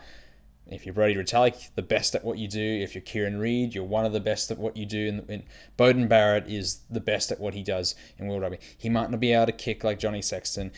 if 0.70 0.86
you're 0.86 0.94
Brodie 0.94 1.16
Retallick, 1.16 1.70
the 1.74 1.82
best 1.82 2.14
at 2.14 2.24
what 2.24 2.38
you 2.38 2.48
do. 2.48 2.60
If 2.60 2.94
you're 2.94 3.02
Kieran 3.02 3.38
Read, 3.38 3.74
you're 3.74 3.84
one 3.84 4.04
of 4.04 4.12
the 4.12 4.20
best 4.20 4.50
at 4.50 4.58
what 4.58 4.76
you 4.76 4.86
do. 4.86 5.08
And, 5.08 5.30
and 5.30 5.42
Beauden 5.76 6.08
Barrett 6.08 6.48
is 6.48 6.80
the 6.88 7.00
best 7.00 7.32
at 7.32 7.40
what 7.40 7.54
he 7.54 7.62
does 7.62 7.94
in 8.18 8.28
World 8.28 8.42
Rugby. 8.42 8.58
He 8.78 8.88
might 8.88 9.10
not 9.10 9.20
be 9.20 9.32
able 9.32 9.46
to 9.46 9.52
kick 9.52 9.82
like 9.82 9.98
Johnny 9.98 10.22
Sexton, 10.22 10.72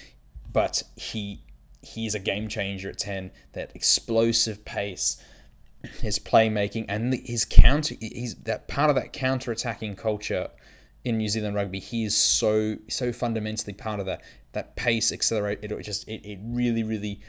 but 0.52 0.82
he 0.96 1.42
he's 1.82 2.14
a 2.14 2.20
game 2.20 2.48
changer 2.48 2.88
at 2.88 2.98
10. 2.98 3.30
That 3.52 3.72
explosive 3.74 4.64
pace, 4.64 5.22
his 6.00 6.18
playmaking, 6.18 6.86
and 6.88 7.14
his 7.14 7.44
counter, 7.44 7.94
he's 8.00 8.34
that 8.42 8.68
part 8.68 8.88
of 8.88 8.96
that 8.96 9.12
counter 9.12 9.52
attacking 9.52 9.96
culture 9.96 10.48
in 11.04 11.18
New 11.18 11.28
Zealand 11.28 11.54
rugby. 11.54 11.80
He 11.80 12.04
is 12.04 12.16
so 12.16 12.76
so 12.88 13.12
fundamentally 13.12 13.74
part 13.74 14.00
of 14.00 14.06
that. 14.06 14.22
That 14.52 14.76
pace 14.76 15.12
accelerate 15.12 15.60
it 15.62 15.82
just 15.82 16.06
it, 16.08 16.24
it 16.24 16.38
really 16.42 16.82
really 16.82 17.20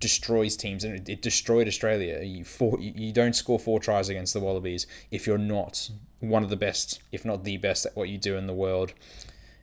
destroys 0.00 0.56
teams 0.56 0.84
and 0.84 1.08
it, 1.08 1.22
destroyed 1.22 1.68
Australia. 1.68 2.20
You 2.22 2.44
four, 2.44 2.78
you 2.80 3.12
don't 3.12 3.34
score 3.34 3.58
four 3.58 3.80
tries 3.80 4.08
against 4.08 4.34
the 4.34 4.40
Wallabies 4.40 4.86
if 5.10 5.26
you're 5.26 5.38
not 5.38 5.90
one 6.20 6.42
of 6.42 6.50
the 6.50 6.56
best, 6.56 7.00
if 7.12 7.24
not 7.24 7.44
the 7.44 7.56
best 7.56 7.86
at 7.86 7.96
what 7.96 8.08
you 8.08 8.18
do 8.18 8.36
in 8.36 8.46
the 8.46 8.54
world. 8.54 8.92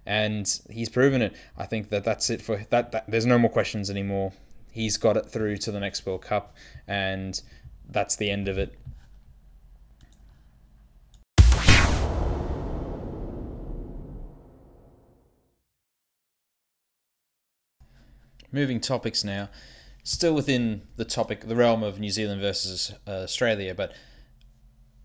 And 0.05 0.59
he's 0.69 0.89
proven 0.89 1.21
it. 1.21 1.35
I 1.57 1.65
think 1.65 1.89
that 1.89 2.03
that's 2.03 2.29
it 2.29 2.41
for 2.41 2.57
that, 2.69 2.91
that 2.91 3.05
there's 3.07 3.25
no 3.25 3.39
more 3.39 3.49
questions 3.49 3.89
anymore. 3.89 4.33
He's 4.71 4.97
got 4.97 5.17
it 5.17 5.25
through 5.25 5.57
to 5.57 5.71
the 5.71 5.79
next 5.79 6.05
World 6.05 6.21
Cup 6.21 6.55
and 6.87 7.41
that's 7.89 8.15
the 8.15 8.29
end 8.29 8.47
of 8.47 8.57
it. 8.57 8.73
Moving 18.51 18.79
topics 18.79 19.23
now 19.23 19.49
still 20.05 20.35
within 20.35 20.83
the 20.95 21.03
topic, 21.03 21.41
the 21.41 21.55
realm 21.55 21.83
of 21.83 21.99
New 21.99 22.11
Zealand 22.11 22.39
versus 22.39 22.93
uh, 23.07 23.23
Australia, 23.23 23.73
but 23.75 23.91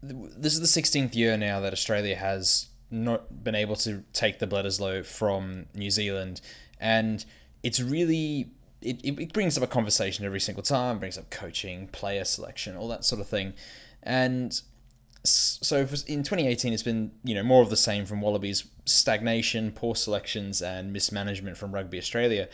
this 0.02 0.54
is 0.54 0.60
the 0.60 0.82
16th 0.82 1.14
year 1.14 1.36
now 1.36 1.58
that 1.60 1.72
Australia 1.72 2.14
has 2.14 2.68
not 2.90 3.42
been 3.42 3.54
able 3.54 3.76
to 3.76 4.04
take 4.12 4.38
the 4.38 4.46
Bledisloe 4.46 5.04
from 5.04 5.66
New 5.74 5.90
Zealand, 5.90 6.42
and 6.78 7.24
it's 7.62 7.80
really 7.80 8.50
it, 8.82 9.00
it 9.02 9.32
brings 9.32 9.56
up 9.56 9.64
a 9.64 9.66
conversation 9.66 10.24
every 10.24 10.40
single 10.40 10.62
time, 10.62 10.98
brings 10.98 11.18
up 11.18 11.30
coaching, 11.30 11.88
player 11.88 12.24
selection, 12.24 12.76
all 12.76 12.88
that 12.88 13.04
sort 13.04 13.20
of 13.20 13.28
thing, 13.28 13.54
and 14.02 14.60
so 15.22 15.80
in 16.06 16.22
2018 16.22 16.72
it's 16.72 16.82
been 16.82 17.10
you 17.22 17.34
know 17.34 17.42
more 17.42 17.62
of 17.62 17.68
the 17.70 17.76
same 17.76 18.04
from 18.04 18.20
Wallabies 18.20 18.64
stagnation, 18.84 19.72
poor 19.72 19.94
selections, 19.94 20.60
and 20.60 20.92
mismanagement 20.92 21.56
from 21.56 21.72
Rugby 21.72 21.96
Australia, 21.98 22.48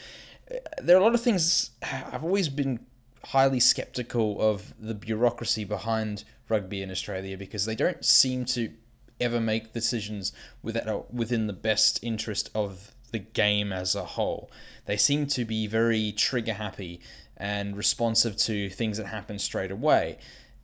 there 0.82 0.96
are 0.96 1.00
a 1.00 1.02
lot 1.02 1.14
of 1.14 1.20
things 1.20 1.70
I've 1.82 2.24
always 2.24 2.48
been 2.48 2.80
highly 3.24 3.60
skeptical 3.60 4.40
of 4.40 4.74
the 4.78 4.94
bureaucracy 4.94 5.64
behind 5.64 6.24
rugby 6.48 6.82
in 6.82 6.90
Australia 6.90 7.36
because 7.36 7.64
they 7.64 7.74
don't 7.74 8.04
seem 8.04 8.44
to 8.44 8.72
ever 9.20 9.40
make 9.40 9.72
decisions 9.72 10.32
without 10.62 11.12
within 11.12 11.46
the 11.46 11.52
best 11.52 11.98
interest 12.02 12.50
of 12.54 12.92
the 13.12 13.18
game 13.18 13.72
as 13.72 13.94
a 13.94 14.04
whole. 14.04 14.50
They 14.84 14.96
seem 14.96 15.26
to 15.28 15.44
be 15.44 15.66
very 15.66 16.12
trigger 16.12 16.54
happy 16.54 17.00
and 17.36 17.76
responsive 17.76 18.36
to 18.36 18.70
things 18.70 18.98
that 18.98 19.06
happen 19.06 19.38
straight 19.38 19.70
away. 19.70 20.18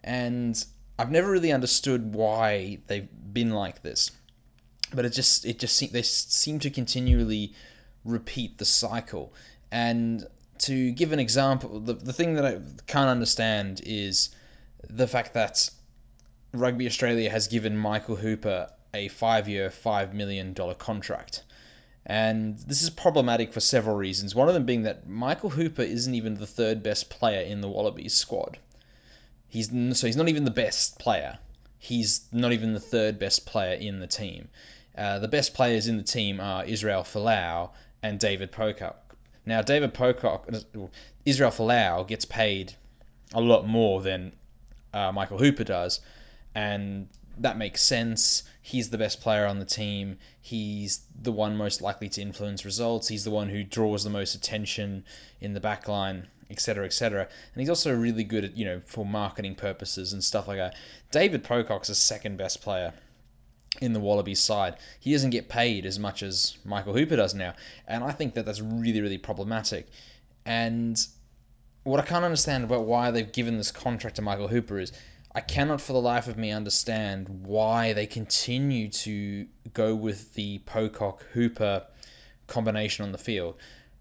And 0.04 0.64
I've 0.98 1.10
never 1.10 1.30
really 1.30 1.52
understood 1.52 2.14
why 2.14 2.78
they've 2.86 3.08
been 3.32 3.50
like 3.50 3.82
this, 3.82 4.12
but 4.94 5.04
it 5.04 5.10
just 5.10 5.44
it 5.44 5.58
just 5.58 5.92
they 5.92 6.02
seem 6.02 6.58
to 6.60 6.70
continually 6.70 7.54
repeat 8.04 8.58
the 8.58 8.64
cycle. 8.64 9.32
And 9.72 10.26
to 10.58 10.92
give 10.92 11.12
an 11.12 11.18
example, 11.18 11.80
the, 11.80 11.94
the 11.94 12.12
thing 12.12 12.34
that 12.34 12.44
I 12.44 12.60
can't 12.86 13.08
understand 13.08 13.80
is 13.84 14.30
the 14.88 15.08
fact 15.08 15.34
that 15.34 15.70
Rugby 16.52 16.86
Australia 16.86 17.30
has 17.30 17.48
given 17.48 17.76
Michael 17.76 18.16
Hooper 18.16 18.68
a 18.94 19.08
five 19.08 19.48
year, 19.48 19.70
$5 19.70 20.12
million 20.12 20.54
contract. 20.78 21.42
And 22.04 22.58
this 22.58 22.82
is 22.82 22.90
problematic 22.90 23.52
for 23.52 23.60
several 23.60 23.96
reasons. 23.96 24.34
One 24.34 24.48
of 24.48 24.54
them 24.54 24.66
being 24.66 24.82
that 24.82 25.08
Michael 25.08 25.50
Hooper 25.50 25.82
isn't 25.82 26.14
even 26.14 26.34
the 26.34 26.46
third 26.46 26.82
best 26.82 27.08
player 27.08 27.40
in 27.40 27.62
the 27.62 27.68
Wallabies 27.68 28.12
squad. 28.12 28.58
He's 29.48 29.68
so 29.68 30.06
he's 30.06 30.16
not 30.16 30.28
even 30.28 30.44
the 30.44 30.50
best 30.50 30.98
player. 30.98 31.38
He's 31.78 32.26
not 32.32 32.52
even 32.52 32.74
the 32.74 32.80
third 32.80 33.18
best 33.18 33.46
player 33.46 33.74
in 33.74 34.00
the 34.00 34.06
team. 34.06 34.48
Uh, 34.96 35.18
the 35.18 35.28
best 35.28 35.54
players 35.54 35.86
in 35.86 35.96
the 35.96 36.02
team 36.02 36.40
are 36.40 36.64
Israel 36.64 37.02
Folau 37.02 37.70
and 38.02 38.18
David 38.18 38.50
Pocock. 38.50 39.11
Now, 39.44 39.62
David 39.62 39.94
Pocock, 39.94 40.48
Israel 41.24 41.50
Folau 41.50 42.06
gets 42.06 42.24
paid 42.24 42.74
a 43.34 43.40
lot 43.40 43.66
more 43.66 44.00
than 44.00 44.32
uh, 44.94 45.10
Michael 45.12 45.38
Hooper 45.38 45.64
does, 45.64 46.00
and 46.54 47.08
that 47.38 47.56
makes 47.56 47.82
sense. 47.82 48.44
He's 48.60 48.90
the 48.90 48.98
best 48.98 49.20
player 49.20 49.46
on 49.46 49.58
the 49.58 49.64
team. 49.64 50.18
He's 50.40 51.06
the 51.20 51.32
one 51.32 51.56
most 51.56 51.80
likely 51.80 52.08
to 52.10 52.22
influence 52.22 52.64
results. 52.64 53.08
He's 53.08 53.24
the 53.24 53.30
one 53.30 53.48
who 53.48 53.64
draws 53.64 54.04
the 54.04 54.10
most 54.10 54.34
attention 54.34 55.04
in 55.40 55.54
the 55.54 55.60
back 55.60 55.88
line, 55.88 56.28
etc., 56.50 56.84
etc. 56.84 57.22
And 57.54 57.60
he's 57.60 57.68
also 57.68 57.94
really 57.94 58.24
good 58.24 58.44
at, 58.44 58.56
you 58.56 58.64
know, 58.64 58.80
for 58.86 59.04
marketing 59.04 59.54
purposes 59.54 60.12
and 60.12 60.22
stuff 60.22 60.46
like 60.46 60.58
that. 60.58 60.76
David 61.10 61.42
Pocock's 61.42 61.88
the 61.88 61.94
second 61.94 62.36
best 62.36 62.62
player 62.62 62.92
in 63.80 63.92
the 63.92 64.00
Wallabies 64.00 64.40
side. 64.40 64.76
He 65.00 65.12
doesn't 65.12 65.30
get 65.30 65.48
paid 65.48 65.86
as 65.86 65.98
much 65.98 66.22
as 66.22 66.58
Michael 66.64 66.94
Hooper 66.94 67.16
does 67.16 67.34
now. 67.34 67.54
And 67.88 68.04
I 68.04 68.12
think 68.12 68.34
that 68.34 68.44
that's 68.44 68.60
really, 68.60 69.00
really 69.00 69.18
problematic. 69.18 69.88
And 70.44 71.04
what 71.84 71.98
I 71.98 72.04
can't 72.04 72.24
understand 72.24 72.64
about 72.64 72.84
why 72.84 73.10
they've 73.10 73.32
given 73.32 73.56
this 73.56 73.72
contract 73.72 74.16
to 74.16 74.22
Michael 74.22 74.48
Hooper 74.48 74.78
is 74.78 74.92
I 75.34 75.40
cannot 75.40 75.80
for 75.80 75.94
the 75.94 76.00
life 76.00 76.28
of 76.28 76.36
me 76.36 76.50
understand 76.50 77.28
why 77.28 77.92
they 77.94 78.06
continue 78.06 78.88
to 78.88 79.46
go 79.72 79.94
with 79.94 80.34
the 80.34 80.58
Pocock 80.58 81.24
Hooper 81.32 81.86
combination 82.46 83.04
on 83.04 83.12
the 83.12 83.18
field. 83.18 83.56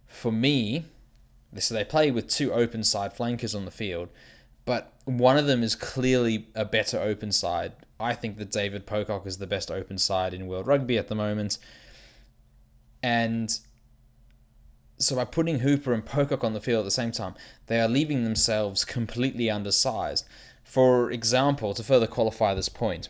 For 0.07 0.31
me, 0.31 0.85
so 1.57 1.73
they 1.73 1.85
play 1.85 2.11
with 2.11 2.27
two 2.27 2.51
open 2.51 2.83
side 2.83 3.13
flankers 3.13 3.55
on 3.55 3.63
the 3.63 3.71
field, 3.71 4.09
but 4.65 4.93
one 5.05 5.37
of 5.37 5.47
them 5.47 5.63
is 5.63 5.73
clearly 5.73 6.47
a 6.53 6.65
better 6.65 6.99
open 6.99 7.31
side. 7.31 7.71
I 8.01 8.13
think 8.13 8.37
that 8.37 8.51
David 8.51 8.85
Pocock 8.85 9.25
is 9.25 9.37
the 9.37 9.47
best 9.47 9.71
open 9.71 9.97
side 9.97 10.33
in 10.33 10.47
world 10.47 10.67
rugby 10.67 10.97
at 10.97 11.07
the 11.07 11.15
moment. 11.15 11.57
And 13.03 13.57
so 14.97 15.15
by 15.15 15.25
putting 15.25 15.59
Hooper 15.59 15.93
and 15.93 16.05
Pocock 16.05 16.43
on 16.43 16.53
the 16.53 16.61
field 16.61 16.79
at 16.79 16.85
the 16.85 16.91
same 16.91 17.11
time, 17.11 17.35
they 17.67 17.79
are 17.79 17.87
leaving 17.87 18.23
themselves 18.23 18.85
completely 18.97 19.49
undersized. 19.49 20.25
For 20.63 21.11
example, 21.11 21.73
to 21.73 21.83
further 21.83 22.07
qualify 22.07 22.53
this 22.53 22.69
point, 22.69 23.09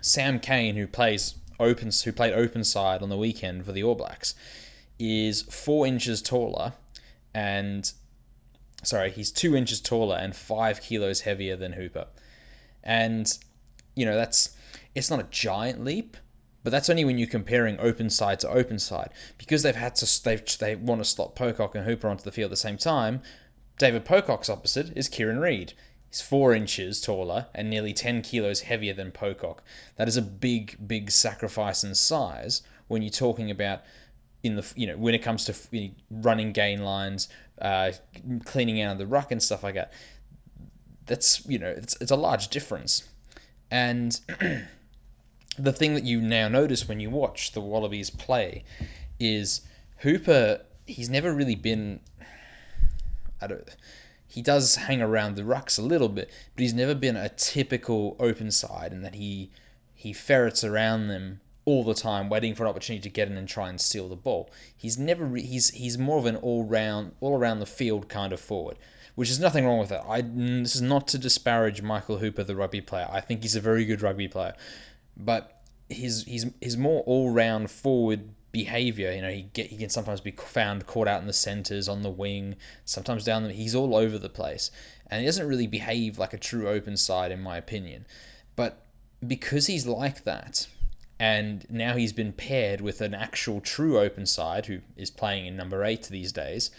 Sam 0.00 0.40
Cane, 0.40 0.76
who 0.76 0.86
plays 0.86 1.34
open, 1.58 1.90
who 2.04 2.12
played 2.12 2.32
open 2.32 2.64
side 2.64 3.02
on 3.02 3.08
the 3.08 3.16
weekend 3.16 3.64
for 3.64 3.72
the 3.72 3.82
All 3.82 3.94
Blacks, 3.94 4.34
is 4.98 5.42
four 5.42 5.86
inches 5.86 6.22
taller, 6.22 6.74
and 7.34 7.92
sorry, 8.82 9.10
he's 9.10 9.30
two 9.30 9.56
inches 9.56 9.80
taller 9.80 10.16
and 10.16 10.34
five 10.36 10.80
kilos 10.80 11.22
heavier 11.22 11.56
than 11.56 11.72
Hooper, 11.72 12.06
and 12.82 13.38
you 13.94 14.04
know 14.04 14.16
that's 14.16 14.56
it's 14.94 15.10
not 15.10 15.20
a 15.20 15.26
giant 15.30 15.84
leap, 15.84 16.16
but 16.62 16.70
that's 16.70 16.90
only 16.90 17.04
when 17.04 17.18
you're 17.18 17.28
comparing 17.28 17.78
open 17.78 18.10
side 18.10 18.40
to 18.40 18.48
open 18.48 18.78
side 18.78 19.10
because 19.38 19.62
they've 19.62 19.74
had 19.74 19.94
to 19.96 20.24
they 20.24 20.36
they 20.58 20.76
want 20.76 21.00
to 21.00 21.04
slot 21.04 21.34
Pocock 21.34 21.74
and 21.74 21.84
Hooper 21.84 22.08
onto 22.08 22.24
the 22.24 22.32
field 22.32 22.48
at 22.48 22.50
the 22.50 22.56
same 22.56 22.76
time. 22.76 23.22
David 23.78 24.04
Pocock's 24.04 24.50
opposite 24.50 24.96
is 24.96 25.08
Kieran 25.08 25.38
Read. 25.38 25.72
He's 26.10 26.20
four 26.20 26.54
inches 26.54 27.00
taller 27.00 27.46
and 27.54 27.70
nearly 27.70 27.92
10 27.92 28.22
kilos 28.22 28.62
heavier 28.62 28.92
than 28.92 29.12
Pocock. 29.12 29.62
That 29.96 30.08
is 30.08 30.16
a 30.16 30.22
big, 30.22 30.76
big 30.86 31.10
sacrifice 31.10 31.84
in 31.84 31.94
size 31.94 32.62
when 32.88 33.00
you're 33.02 33.10
talking 33.10 33.50
about 33.50 33.82
in 34.42 34.56
the 34.56 34.72
you 34.74 34.86
know 34.86 34.96
when 34.96 35.14
it 35.14 35.22
comes 35.22 35.44
to 35.44 35.90
running 36.10 36.52
gain 36.52 36.82
lines, 36.82 37.28
uh, 37.60 37.92
cleaning 38.44 38.80
out 38.80 38.92
of 38.92 38.98
the 38.98 39.06
ruck 39.06 39.30
and 39.30 39.42
stuff 39.42 39.62
like 39.62 39.74
that. 39.74 39.92
That's 41.06 41.46
you 41.46 41.58
know 41.58 41.68
it's 41.68 41.96
it's 42.00 42.10
a 42.10 42.16
large 42.16 42.48
difference, 42.48 43.08
and 43.70 44.20
the 45.58 45.72
thing 45.72 45.94
that 45.94 46.04
you 46.04 46.20
now 46.20 46.48
notice 46.48 46.88
when 46.88 47.00
you 47.00 47.10
watch 47.10 47.52
the 47.52 47.60
Wallabies 47.60 48.10
play 48.10 48.64
is 49.18 49.62
Hooper. 49.98 50.62
He's 50.86 51.10
never 51.10 51.32
really 51.32 51.54
been. 51.54 52.00
I 53.40 53.46
don't 53.46 53.68
he 54.30 54.42
does 54.42 54.76
hang 54.76 55.02
around 55.02 55.34
the 55.34 55.42
rucks 55.42 55.76
a 55.76 55.82
little 55.82 56.08
bit, 56.08 56.30
but 56.54 56.62
he's 56.62 56.72
never 56.72 56.94
been 56.94 57.16
a 57.16 57.30
typical 57.30 58.16
open 58.20 58.52
side 58.52 58.92
in 58.92 59.02
that 59.02 59.16
he 59.16 59.50
he 59.92 60.12
ferrets 60.12 60.62
around 60.62 61.08
them 61.08 61.40
all 61.64 61.82
the 61.82 61.94
time, 61.94 62.30
waiting 62.30 62.54
for 62.54 62.62
an 62.62 62.70
opportunity 62.70 63.02
to 63.02 63.08
get 63.08 63.28
in 63.28 63.36
and 63.36 63.48
try 63.48 63.68
and 63.68 63.80
steal 63.80 64.08
the 64.08 64.16
ball. 64.16 64.48
He's 64.76 64.96
never 64.96 65.24
re- 65.24 65.42
he's 65.42 65.70
he's 65.70 65.98
more 65.98 66.18
of 66.18 66.26
an 66.26 66.36
all 66.36 66.64
round 66.64 67.12
all 67.20 67.36
around 67.36 67.58
the 67.58 67.66
field 67.66 68.08
kind 68.08 68.32
of 68.32 68.38
forward, 68.38 68.76
which 69.14 69.30
is 69.30 69.40
nothing 69.40 69.66
wrong 69.66 69.78
with 69.78 69.88
that. 69.90 70.04
I 70.08 70.22
this 70.22 70.74
is 70.74 70.82
not 70.82 71.08
to 71.08 71.18
disparage 71.18 71.82
Michael 71.82 72.18
Hooper, 72.18 72.44
the 72.44 72.56
rugby 72.56 72.80
player. 72.80 73.08
I 73.10 73.20
think 73.20 73.42
he's 73.42 73.56
a 73.56 73.60
very 73.60 73.84
good 73.84 74.02
rugby 74.02 74.28
player, 74.28 74.54
but 75.16 75.62
his 75.88 76.24
he's 76.24 76.46
he's 76.60 76.76
more 76.76 77.02
all 77.02 77.30
round 77.30 77.70
forward 77.70 78.30
behavior. 78.52 79.12
You 79.12 79.22
know, 79.22 79.30
he 79.30 79.42
get 79.42 79.66
he 79.66 79.76
can 79.76 79.90
sometimes 79.90 80.20
be 80.20 80.32
found 80.32 80.86
caught 80.86 81.08
out 81.08 81.20
in 81.20 81.26
the 81.26 81.32
centers, 81.32 81.88
on 81.88 82.02
the 82.02 82.10
wing, 82.10 82.56
sometimes 82.84 83.24
down 83.24 83.44
the. 83.44 83.52
He's 83.52 83.74
all 83.74 83.94
over 83.94 84.18
the 84.18 84.28
place, 84.28 84.70
and 85.10 85.20
he 85.20 85.26
doesn't 85.26 85.46
really 85.46 85.66
behave 85.66 86.18
like 86.18 86.32
a 86.32 86.38
true 86.38 86.68
open 86.68 86.96
side, 86.96 87.32
in 87.32 87.40
my 87.40 87.56
opinion. 87.56 88.06
But 88.56 88.86
because 89.26 89.66
he's 89.66 89.86
like 89.86 90.24
that, 90.24 90.66
and 91.18 91.66
now 91.68 91.96
he's 91.96 92.12
been 92.12 92.32
paired 92.32 92.80
with 92.80 93.00
an 93.00 93.14
actual 93.14 93.60
true 93.60 93.98
open 93.98 94.26
side 94.26 94.66
who 94.66 94.80
is 94.96 95.10
playing 95.10 95.46
in 95.46 95.56
number 95.56 95.84
eight 95.84 96.04
these 96.04 96.32
days 96.32 96.70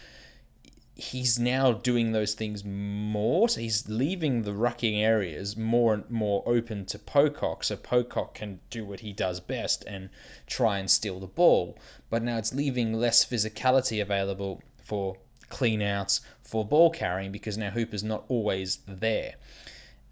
he's 0.95 1.39
now 1.39 1.71
doing 1.71 2.11
those 2.11 2.33
things 2.33 2.63
more. 2.63 3.49
So 3.49 3.61
he's 3.61 3.87
leaving 3.87 4.43
the 4.43 4.51
rucking 4.51 5.01
areas 5.01 5.55
more 5.55 5.93
and 5.93 6.09
more 6.09 6.43
open 6.45 6.85
to 6.87 6.99
Pocock, 6.99 7.63
so 7.63 7.75
Pocock 7.75 8.33
can 8.33 8.59
do 8.69 8.85
what 8.85 8.99
he 8.99 9.13
does 9.13 9.39
best 9.39 9.83
and 9.87 10.09
try 10.47 10.79
and 10.79 10.89
steal 10.89 11.19
the 11.19 11.27
ball. 11.27 11.77
But 12.09 12.23
now 12.23 12.37
it's 12.37 12.53
leaving 12.53 12.93
less 12.93 13.25
physicality 13.25 14.01
available 14.01 14.61
for 14.83 15.17
clean 15.49 15.81
outs, 15.81 16.21
for 16.43 16.65
ball 16.65 16.89
carrying, 16.89 17.31
because 17.31 17.57
now 17.57 17.69
Hooper's 17.69 18.03
not 18.03 18.25
always 18.27 18.79
there. 18.87 19.35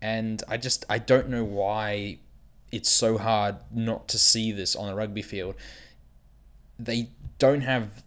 And 0.02 0.42
I 0.48 0.58
just 0.58 0.86
I 0.90 0.98
don't 1.00 1.30
know 1.30 1.44
why 1.44 2.20
it's 2.72 2.90
so 2.90 3.18
hard 3.18 3.58
not 3.72 4.08
to 4.10 4.18
see 4.18 4.52
this 4.52 4.76
on 4.76 4.90
a 4.90 4.96
rugby 4.96 5.22
field. 5.22 5.56
They 6.78 7.10
don't 7.38 7.62
have 7.62 8.04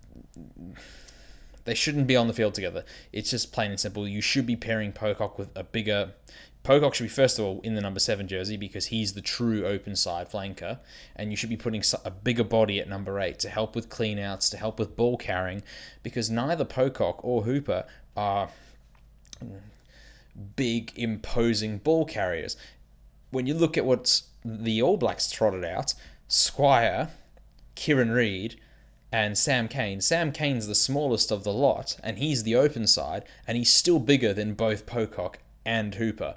they 1.64 1.74
shouldn't 1.74 2.06
be 2.06 2.16
on 2.16 2.26
the 2.26 2.32
field 2.32 2.54
together. 2.54 2.84
It's 3.12 3.30
just 3.30 3.52
plain 3.52 3.70
and 3.70 3.80
simple. 3.80 4.06
You 4.06 4.20
should 4.20 4.46
be 4.46 4.56
pairing 4.56 4.92
Pocock 4.92 5.38
with 5.38 5.50
a 5.56 5.64
bigger. 5.64 6.12
Pocock 6.62 6.94
should 6.94 7.04
be 7.04 7.08
first 7.08 7.38
of 7.38 7.44
all 7.44 7.60
in 7.62 7.74
the 7.74 7.80
number 7.80 7.98
seven 7.98 8.28
jersey 8.28 8.56
because 8.56 8.86
he's 8.86 9.14
the 9.14 9.20
true 9.20 9.66
open 9.66 9.96
side 9.96 10.30
flanker, 10.30 10.78
and 11.16 11.30
you 11.30 11.36
should 11.36 11.50
be 11.50 11.56
putting 11.56 11.82
a 12.04 12.10
bigger 12.10 12.44
body 12.44 12.80
at 12.80 12.88
number 12.88 13.18
eight 13.18 13.38
to 13.40 13.48
help 13.48 13.74
with 13.74 13.88
cleanouts, 13.88 14.50
to 14.50 14.56
help 14.56 14.78
with 14.78 14.96
ball 14.96 15.16
carrying, 15.16 15.62
because 16.02 16.30
neither 16.30 16.64
Pocock 16.64 17.24
or 17.24 17.42
Hooper 17.42 17.84
are 18.16 18.48
big, 20.56 20.92
imposing 20.96 21.78
ball 21.78 22.04
carriers. 22.04 22.56
When 23.30 23.46
you 23.46 23.54
look 23.54 23.76
at 23.76 23.84
what 23.84 24.22
the 24.44 24.82
All 24.82 24.96
Blacks 24.96 25.30
trotted 25.30 25.64
out, 25.64 25.94
Squire, 26.28 27.10
Kieran 27.74 28.10
Read, 28.10 28.60
and 29.12 29.36
Sam 29.36 29.68
Cane. 29.68 30.00
Sam 30.00 30.32
Cane's 30.32 30.66
the 30.66 30.74
smallest 30.74 31.30
of 31.30 31.44
the 31.44 31.52
lot, 31.52 31.96
and 32.02 32.18
he's 32.18 32.42
the 32.42 32.56
open 32.56 32.86
side, 32.86 33.24
and 33.46 33.58
he's 33.58 33.72
still 33.72 34.00
bigger 34.00 34.32
than 34.32 34.54
both 34.54 34.86
Pocock 34.86 35.38
and 35.66 35.94
Hooper. 35.94 36.34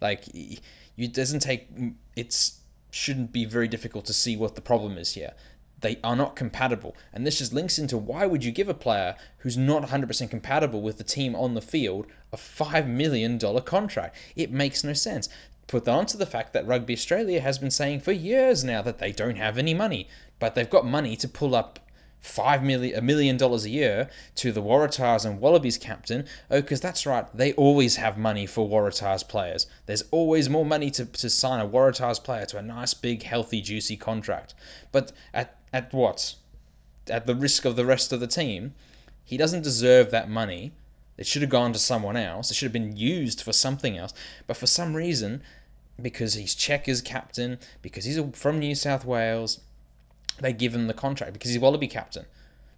Like, 0.00 0.28
it 0.34 1.12
doesn't 1.12 1.40
take. 1.40 1.68
It's 2.14 2.60
shouldn't 2.90 3.32
be 3.32 3.44
very 3.44 3.68
difficult 3.68 4.04
to 4.04 4.12
see 4.12 4.36
what 4.36 4.54
the 4.54 4.60
problem 4.60 4.98
is 4.98 5.14
here. 5.14 5.32
They 5.80 5.98
are 6.04 6.14
not 6.14 6.36
compatible, 6.36 6.94
and 7.12 7.26
this 7.26 7.38
just 7.38 7.52
links 7.52 7.78
into 7.78 7.98
why 7.98 8.24
would 8.24 8.44
you 8.44 8.52
give 8.52 8.68
a 8.68 8.74
player 8.74 9.16
who's 9.38 9.56
not 9.56 9.82
100% 9.82 10.30
compatible 10.30 10.80
with 10.80 10.98
the 10.98 11.04
team 11.04 11.34
on 11.34 11.54
the 11.54 11.60
field 11.60 12.06
a 12.32 12.36
$5 12.36 12.86
million 12.86 13.38
contract? 13.62 14.16
It 14.36 14.52
makes 14.52 14.84
no 14.84 14.92
sense. 14.92 15.28
Put 15.66 15.86
that 15.86 15.92
onto 15.92 16.18
the 16.18 16.26
fact 16.26 16.52
that 16.52 16.66
Rugby 16.66 16.92
Australia 16.92 17.40
has 17.40 17.58
been 17.58 17.70
saying 17.70 18.00
for 18.00 18.12
years 18.12 18.62
now 18.62 18.82
that 18.82 18.98
they 18.98 19.10
don't 19.10 19.38
have 19.38 19.58
any 19.58 19.74
money, 19.74 20.06
but 20.38 20.54
they've 20.54 20.70
got 20.70 20.86
money 20.86 21.16
to 21.16 21.26
pull 21.26 21.54
up 21.54 21.80
five 22.22 22.62
million, 22.62 22.96
a 22.96 23.02
million 23.02 23.36
dollars 23.36 23.64
a 23.64 23.70
year 23.70 24.08
to 24.36 24.52
the 24.52 24.62
Waratahs 24.62 25.26
and 25.26 25.40
Wallabies 25.40 25.76
captain. 25.76 26.24
Oh, 26.50 26.60
because 26.60 26.80
that's 26.80 27.04
right, 27.04 27.26
they 27.36 27.52
always 27.54 27.96
have 27.96 28.16
money 28.16 28.46
for 28.46 28.68
Waratahs 28.68 29.28
players. 29.28 29.66
There's 29.86 30.04
always 30.12 30.48
more 30.48 30.64
money 30.64 30.90
to, 30.92 31.04
to 31.04 31.28
sign 31.28 31.60
a 31.60 31.68
Waratahs 31.68 32.22
player 32.22 32.46
to 32.46 32.58
a 32.58 32.62
nice, 32.62 32.94
big, 32.94 33.24
healthy, 33.24 33.60
juicy 33.60 33.96
contract. 33.96 34.54
But 34.92 35.12
at, 35.34 35.58
at 35.72 35.92
what? 35.92 36.36
At 37.08 37.26
the 37.26 37.34
risk 37.34 37.64
of 37.64 37.74
the 37.74 37.84
rest 37.84 38.12
of 38.12 38.20
the 38.20 38.28
team, 38.28 38.74
he 39.24 39.36
doesn't 39.36 39.62
deserve 39.62 40.12
that 40.12 40.30
money. 40.30 40.72
It 41.18 41.26
should 41.26 41.42
have 41.42 41.50
gone 41.50 41.72
to 41.72 41.78
someone 41.78 42.16
else. 42.16 42.50
It 42.50 42.54
should 42.54 42.66
have 42.66 42.72
been 42.72 42.96
used 42.96 43.42
for 43.42 43.52
something 43.52 43.98
else. 43.98 44.14
But 44.46 44.56
for 44.56 44.66
some 44.66 44.94
reason, 44.94 45.42
because 46.00 46.34
he's 46.34 46.54
Cheika's 46.54 47.02
captain, 47.02 47.58
because 47.82 48.04
he's 48.04 48.20
from 48.32 48.60
New 48.60 48.74
South 48.76 49.04
Wales, 49.04 49.60
they 50.40 50.52
give 50.52 50.74
him 50.74 50.86
the 50.86 50.94
contract 50.94 51.32
because 51.32 51.50
he's 51.50 51.58
Wallaby 51.58 51.88
captain. 51.88 52.26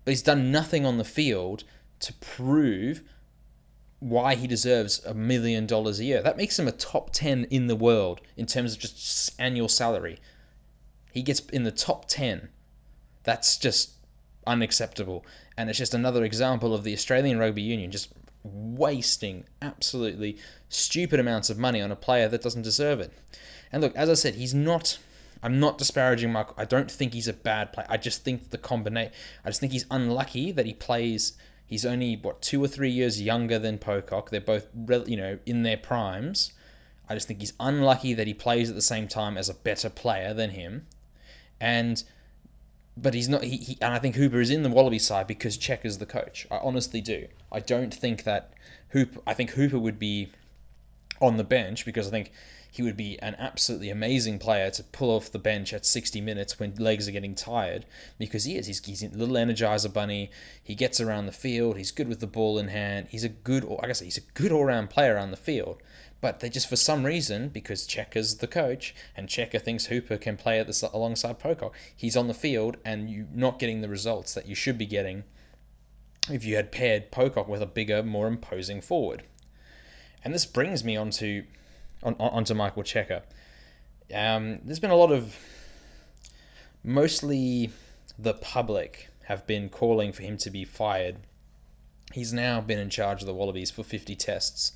But 0.05 0.13
he's 0.13 0.23
done 0.23 0.53
nothing 0.53 0.85
on 0.85 0.99
the 0.99 1.05
field 1.05 1.65
to 2.01 2.13
prove 2.15 3.03
why 4.01 4.35
he 4.35 4.47
deserves 4.47 5.03
a 5.05 5.15
million 5.15 5.67
dollars 5.67 5.99
a 5.99 6.05
year. 6.05 6.23
That 6.23 6.37
makes 6.37 6.59
him 6.59 6.69
a 6.69 6.73
top 6.73 7.11
10 7.13 7.45
in 7.45 7.69
the 7.69 7.77
world 7.77 8.21
in 8.37 8.45
terms 8.45 8.75
of 8.75 8.81
just 8.81 9.33
annual 9.41 9.69
salary. 9.69 10.19
He 11.13 11.23
gets 11.23 11.41
in 11.41 11.63
the 11.63 11.71
top 11.71 12.07
10. 12.09 12.51
That's 13.23 13.57
just 13.57 13.93
unacceptable. 14.47 15.25
And 15.57 15.71
it's 15.71 15.79
just 15.79 15.95
another 15.95 16.25
example 16.25 16.75
of 16.75 16.85
the 16.85 16.93
Australian 16.93 17.39
Rugby 17.39 17.63
Union 17.63 17.91
just 17.91 18.13
wasting 18.43 19.45
absolutely 19.63 20.37
stupid 20.69 21.19
amounts 21.19 21.49
of 21.49 21.59
money 21.59 21.81
on 21.81 21.91
a 21.91 21.97
player 21.97 22.29
that 22.29 22.43
doesn't 22.43 22.63
deserve 22.63 23.01
it. 23.01 23.13
And 23.73 23.83
look, 23.83 23.97
as 23.97 24.11
I 24.11 24.15
said, 24.15 24.35
he's 24.35 24.55
not 24.55 24.99
I'm 25.45 25.61
not 25.61 25.77
disparaging 25.77 26.33
Michael. 26.33 26.55
I 26.57 26.65
don't 26.65 26.91
think 26.91 27.13
he's 27.13 27.29
a 27.29 27.35
bad 27.35 27.75
player. 27.75 27.87
I 27.91 27.99
just 27.99 28.25
think 28.25 28.49
the 28.49 28.57
combination. 28.57 29.13
I 29.45 29.51
just 29.51 29.61
think 29.61 29.73
he's 29.73 29.85
unlucky 29.91 30.53
that 30.53 30.65
he 30.65 30.73
plays. 30.73 31.35
He's 31.67 31.85
only 31.85 32.17
what 32.17 32.41
two 32.41 32.65
or 32.65 32.67
three 32.67 32.91
years 32.91 33.21
younger 33.21 33.59
than 33.59 33.77
Pocock. 33.77 34.31
They're 34.31 34.41
both 34.41 34.67
you 35.07 35.19
know 35.19 35.39
in 35.45 35.63
their 35.63 35.77
primes. 35.77 36.55
I 37.11 37.15
just 37.15 37.29
think 37.29 37.41
he's 37.41 37.53
unlucky 37.61 38.15
that 38.15 38.27
he 38.27 38.33
plays 38.33 38.71
at 38.71 38.75
the 38.75 38.83
same 38.83 39.07
time 39.07 39.37
as 39.37 39.51
a 39.51 39.55
better 39.55 39.91
player 39.91 40.33
than 40.33 40.51
him, 40.51 40.87
and 41.61 42.03
but 42.97 43.13
he's 43.13 43.29
not. 43.29 43.45
He, 43.45 43.59
he 43.59 43.79
and 43.83 43.93
I 43.93 43.99
think 43.99 44.15
Hooper 44.15 44.41
is 44.41 44.49
in 44.49 44.63
the 44.63 44.71
Wallaby 44.71 44.99
side 44.99 45.27
because 45.27 45.59
Check 45.59 45.85
is 45.85 45.99
the 45.99 46.07
coach. 46.07 46.47
I 46.51 46.57
honestly 46.57 47.03
do. 47.03 47.29
I 47.53 47.61
don't 47.61 47.93
think 47.93 48.25
that 48.25 48.55
Hooper. 48.89 49.21
I 49.27 49.35
think 49.35 49.51
Hooper 49.51 49.79
would 49.79 49.99
be 49.99 50.31
on 51.21 51.37
the 51.37 51.45
bench 51.45 51.85
because 51.85 52.07
I 52.07 52.11
think 52.11 52.33
he 52.75 52.83
would 52.83 52.97
be 52.97 53.17
an 53.21 53.37
absolutely 53.39 53.89
amazing 53.89 54.41
player 54.41 54.69
to 54.69 54.83
pull 54.83 55.11
off 55.11 55.31
the 55.31 55.39
bench 55.39 55.73
at 55.73 55.87
60 55.87 56.21
minutes 56.21 56.59
when 56.59 56.75
legs 56.75 57.07
are 57.07 57.13
getting 57.13 57.37
tired 57.37 57.87
because 58.19 58.47
he 58.47 58.57
is. 58.57 58.67
He's, 58.67 58.85
he's 58.85 59.05
a 59.05 59.11
little 59.11 59.37
energizer 59.37 59.93
bunny. 59.93 60.33
He 60.61 60.75
gets 60.75 61.01
around 61.01 61.27
the 61.27 61.33
field. 61.33 61.77
He's 61.77 61.93
good 61.93 62.09
with 62.09 62.19
the 62.19 62.27
ball 62.27 62.59
in 62.59 62.67
hand. 62.67 63.07
He's 63.11 63.23
a 63.23 63.29
good, 63.29 63.65
I 63.81 63.87
guess 63.87 64.01
he's 64.01 64.17
a 64.17 64.33
good 64.33 64.51
all 64.51 64.65
round 64.65 64.91
player 64.91 65.17
on 65.17 65.31
the 65.31 65.37
field. 65.37 65.81
But 66.21 66.41
they 66.41 66.49
just, 66.49 66.69
for 66.69 66.75
some 66.75 67.07
reason, 67.07 67.49
because 67.49 67.87
Cheika's 67.87 68.39
the 68.39 68.49
coach 68.49 68.93
and 69.17 69.29
Cheika 69.29 69.63
thinks 69.63 69.87
Hooper 69.87 70.17
can 70.17 70.37
play 70.37 70.59
at 70.59 70.67
this 70.67 70.83
alongside 70.83 71.39
Pocock, 71.39 71.77
he's 71.95 72.17
on 72.17 72.27
the 72.27 72.35
field 72.35 72.77
and 72.85 73.09
you're 73.09 73.27
not 73.33 73.61
getting 73.61 73.83
the 73.83 73.89
results 73.89 74.35
that 74.35 74.49
you 74.49 74.57
should 74.57 74.79
be 74.79 74.87
getting 74.87 75.23
if 76.29 76.45
you 76.45 76.57
had 76.57 76.73
paired 76.73 77.13
Pocock 77.13 77.47
with 77.47 77.63
a 77.63 77.67
bigger, 77.67 78.03
more 78.03 78.27
imposing 78.27 78.81
forward. 78.81 79.23
And 80.25 80.33
this 80.33 80.47
brings 80.47 80.83
me 80.83 80.97
on 80.97 81.11
to 81.11 81.45
on, 82.03 82.15
onto 82.19 82.55
Michael 82.55 82.83
Cheika. 82.83 83.23
Um, 84.15 84.61
there's 84.65 84.81
been 84.81 84.91
a 84.91 84.97
lot 84.97 85.13
of, 85.13 85.37
mostly 86.83 87.71
the 88.19 88.35
public 88.35 89.09
have 89.25 89.47
been 89.47 89.69
calling 89.69 90.13
for 90.13 90.23
him 90.23 90.37
to 90.39 90.51
be 90.51 90.65
fired. 90.65 91.17
He's 92.13 92.33
now 92.33 92.61
been 92.61 92.79
in 92.79 92.91
charge 92.91 93.23
of 93.23 93.27
the 93.27 93.35
Wallabies 93.35 93.71
for 93.71 93.83
50 93.83 94.15
tests, 94.15 94.73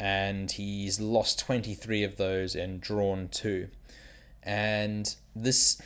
and 0.00 0.50
he's 0.50 1.00
lost 1.00 1.38
23 1.40 2.02
of 2.04 2.16
those 2.16 2.54
and 2.54 2.80
drawn 2.80 3.28
two. 3.28 3.68
And 4.42 5.14
this, 5.34 5.80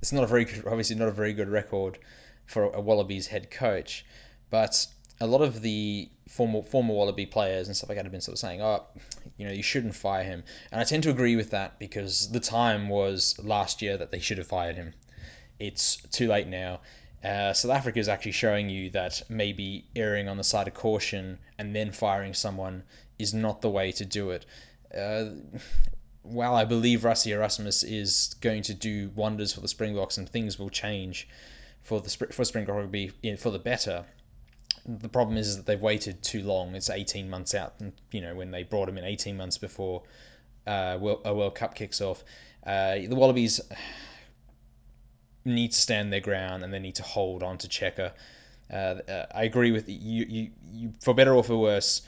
it's 0.00 0.12
not 0.12 0.24
a 0.24 0.26
very 0.26 0.44
good, 0.44 0.66
obviously 0.66 0.96
not 0.96 1.08
a 1.08 1.12
very 1.12 1.34
good 1.34 1.48
record 1.48 1.98
for 2.46 2.64
a 2.64 2.80
Wallabies 2.80 3.26
head 3.26 3.50
coach, 3.50 4.04
but 4.50 4.86
a 5.20 5.26
lot 5.26 5.42
of 5.42 5.62
the 5.62 6.08
former 6.28 6.62
former 6.62 6.94
Wallaby 6.94 7.26
players 7.26 7.68
and 7.68 7.76
stuff 7.76 7.88
like 7.88 7.96
that 7.96 8.04
have 8.04 8.12
been 8.12 8.20
sort 8.20 8.34
of 8.34 8.38
saying, 8.38 8.62
"Oh, 8.62 8.84
you 9.36 9.46
know, 9.46 9.52
you 9.52 9.62
shouldn't 9.62 9.94
fire 9.94 10.24
him," 10.24 10.44
and 10.72 10.80
I 10.80 10.84
tend 10.84 11.02
to 11.04 11.10
agree 11.10 11.36
with 11.36 11.50
that 11.50 11.78
because 11.78 12.30
the 12.30 12.40
time 12.40 12.88
was 12.88 13.38
last 13.42 13.82
year 13.82 13.96
that 13.96 14.10
they 14.10 14.18
should 14.18 14.38
have 14.38 14.46
fired 14.46 14.76
him. 14.76 14.94
It's 15.58 15.96
too 16.10 16.28
late 16.28 16.48
now. 16.48 16.80
Uh, 17.22 17.54
South 17.54 17.72
Africa 17.72 17.98
is 17.98 18.08
actually 18.08 18.32
showing 18.32 18.68
you 18.68 18.90
that 18.90 19.22
maybe 19.30 19.86
erring 19.96 20.28
on 20.28 20.36
the 20.36 20.44
side 20.44 20.68
of 20.68 20.74
caution 20.74 21.38
and 21.58 21.74
then 21.74 21.90
firing 21.90 22.34
someone 22.34 22.82
is 23.18 23.32
not 23.32 23.62
the 23.62 23.70
way 23.70 23.90
to 23.92 24.04
do 24.04 24.30
it. 24.30 24.44
Uh, 24.94 25.26
while 26.22 26.54
I 26.54 26.64
believe 26.64 27.00
Rassie 27.00 27.32
Erasmus 27.32 27.82
is 27.82 28.34
going 28.40 28.62
to 28.62 28.74
do 28.74 29.10
wonders 29.14 29.52
for 29.52 29.60
the 29.60 29.68
Springboks 29.68 30.18
and 30.18 30.28
things 30.28 30.58
will 30.58 30.70
change 30.70 31.28
for 31.82 32.00
the 32.00 32.10
for 32.32 32.44
Springbok 32.44 32.76
rugby 32.76 33.12
for 33.38 33.50
the 33.50 33.58
better, 33.58 34.06
the 34.86 35.08
problem 35.08 35.36
is 35.36 35.56
that 35.56 35.66
they've 35.66 35.80
waited 35.80 36.22
too 36.22 36.42
long. 36.42 36.74
It's 36.74 36.90
18 36.90 37.28
months 37.28 37.54
out, 37.54 37.74
and 37.80 37.92
you 38.10 38.20
know 38.20 38.34
when 38.34 38.50
they 38.50 38.62
brought 38.62 38.88
him 38.88 38.98
in 38.98 39.04
18 39.04 39.36
months 39.36 39.58
before 39.58 40.02
uh, 40.66 40.98
a 41.24 41.34
World 41.34 41.54
Cup 41.54 41.74
kicks 41.74 42.00
off, 42.00 42.24
uh, 42.66 42.94
the 42.94 43.14
Wallabies 43.14 43.60
need 45.44 45.72
to 45.72 45.78
stand 45.78 46.12
their 46.12 46.20
ground 46.20 46.64
and 46.64 46.72
they 46.72 46.78
need 46.78 46.94
to 46.94 47.02
hold 47.02 47.42
on 47.42 47.58
to 47.58 47.68
Cheika. 47.68 48.12
Uh, 48.72 48.76
uh, 48.76 49.26
I 49.34 49.44
agree 49.44 49.72
with 49.72 49.88
you, 49.88 50.24
you. 50.28 50.50
You 50.72 50.92
for 51.00 51.14
better 51.14 51.34
or 51.34 51.44
for 51.44 51.56
worse, 51.56 52.02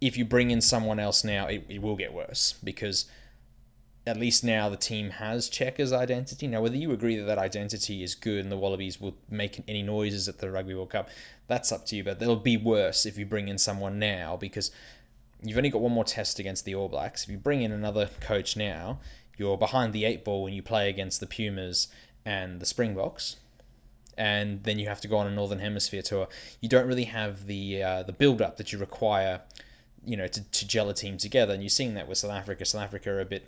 if 0.00 0.16
you 0.16 0.24
bring 0.24 0.50
in 0.50 0.60
someone 0.60 0.98
else 0.98 1.24
now, 1.24 1.46
it, 1.46 1.64
it 1.68 1.80
will 1.80 1.96
get 1.96 2.12
worse 2.12 2.54
because 2.64 3.06
at 4.06 4.16
least 4.16 4.42
now 4.42 4.68
the 4.68 4.76
team 4.76 5.10
has 5.10 5.48
Cheika's 5.48 5.92
identity. 5.92 6.48
Now, 6.48 6.60
whether 6.60 6.76
you 6.76 6.92
agree 6.92 7.16
that 7.16 7.24
that 7.24 7.38
identity 7.38 8.02
is 8.02 8.14
good 8.14 8.40
and 8.40 8.50
the 8.50 8.56
Wallabies 8.56 9.00
will 9.00 9.16
make 9.30 9.62
any 9.68 9.82
noises 9.82 10.28
at 10.28 10.38
the 10.38 10.50
Rugby 10.50 10.74
World 10.74 10.90
Cup, 10.90 11.08
that's 11.46 11.70
up 11.70 11.86
to 11.86 11.96
you. 11.96 12.02
But 12.02 12.20
it'll 12.20 12.36
be 12.36 12.56
worse 12.56 13.06
if 13.06 13.16
you 13.16 13.24
bring 13.24 13.46
in 13.48 13.58
someone 13.58 14.00
now 14.00 14.36
because 14.36 14.72
you've 15.42 15.56
only 15.56 15.70
got 15.70 15.82
one 15.82 15.92
more 15.92 16.04
test 16.04 16.40
against 16.40 16.64
the 16.64 16.74
All 16.74 16.88
Blacks. 16.88 17.24
If 17.24 17.30
you 17.30 17.38
bring 17.38 17.62
in 17.62 17.70
another 17.70 18.10
coach 18.20 18.56
now, 18.56 18.98
you're 19.38 19.56
behind 19.56 19.92
the 19.92 20.04
eight 20.04 20.24
ball 20.24 20.42
when 20.42 20.52
you 20.52 20.62
play 20.62 20.88
against 20.88 21.20
the 21.20 21.26
Pumas 21.26 21.86
and 22.24 22.60
the 22.60 22.66
Springboks. 22.66 23.36
And 24.18 24.64
then 24.64 24.78
you 24.78 24.88
have 24.88 25.00
to 25.02 25.08
go 25.08 25.16
on 25.16 25.26
a 25.28 25.30
Northern 25.30 25.60
Hemisphere 25.60 26.02
tour. 26.02 26.28
You 26.60 26.68
don't 26.68 26.86
really 26.86 27.04
have 27.04 27.46
the 27.46 27.82
uh, 27.82 28.02
the 28.02 28.12
build 28.12 28.42
up 28.42 28.56
that 28.58 28.72
you 28.72 28.78
require, 28.78 29.40
you 30.04 30.16
know, 30.16 30.26
to, 30.26 30.42
to 30.42 30.66
gel 30.66 30.90
a 30.90 30.94
team 30.94 31.16
together. 31.16 31.54
And 31.54 31.62
you're 31.62 31.70
seeing 31.70 31.94
that 31.94 32.08
with 32.08 32.18
South 32.18 32.32
Africa. 32.32 32.64
South 32.64 32.82
Africa 32.82 33.10
are 33.10 33.20
a 33.20 33.24
bit 33.24 33.46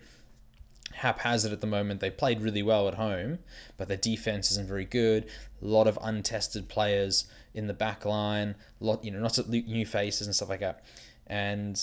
haphazard 0.95 1.53
at 1.53 1.61
the 1.61 1.67
moment. 1.67 2.01
They 2.01 2.11
played 2.11 2.41
really 2.41 2.63
well 2.63 2.89
at 2.89 2.95
home, 2.95 3.39
but 3.77 3.89
their 3.89 3.97
defense 3.97 4.51
isn't 4.53 4.69
very 4.69 4.85
good. 4.85 5.27
A 5.63 5.67
lot 5.67 5.87
of 5.87 5.99
untested 6.03 6.69
players 6.69 7.27
in 7.55 7.67
the 7.67 7.75
back 7.75 8.05
line, 8.05 8.55
lot 8.81 9.05
you 9.05 9.11
know, 9.11 9.21
not 9.21 9.39
new 9.49 9.87
faces 9.87 10.27
and 10.27 10.35
stuff 10.35 10.49
like 10.49 10.61
that. 10.61 10.85
And 11.27 11.77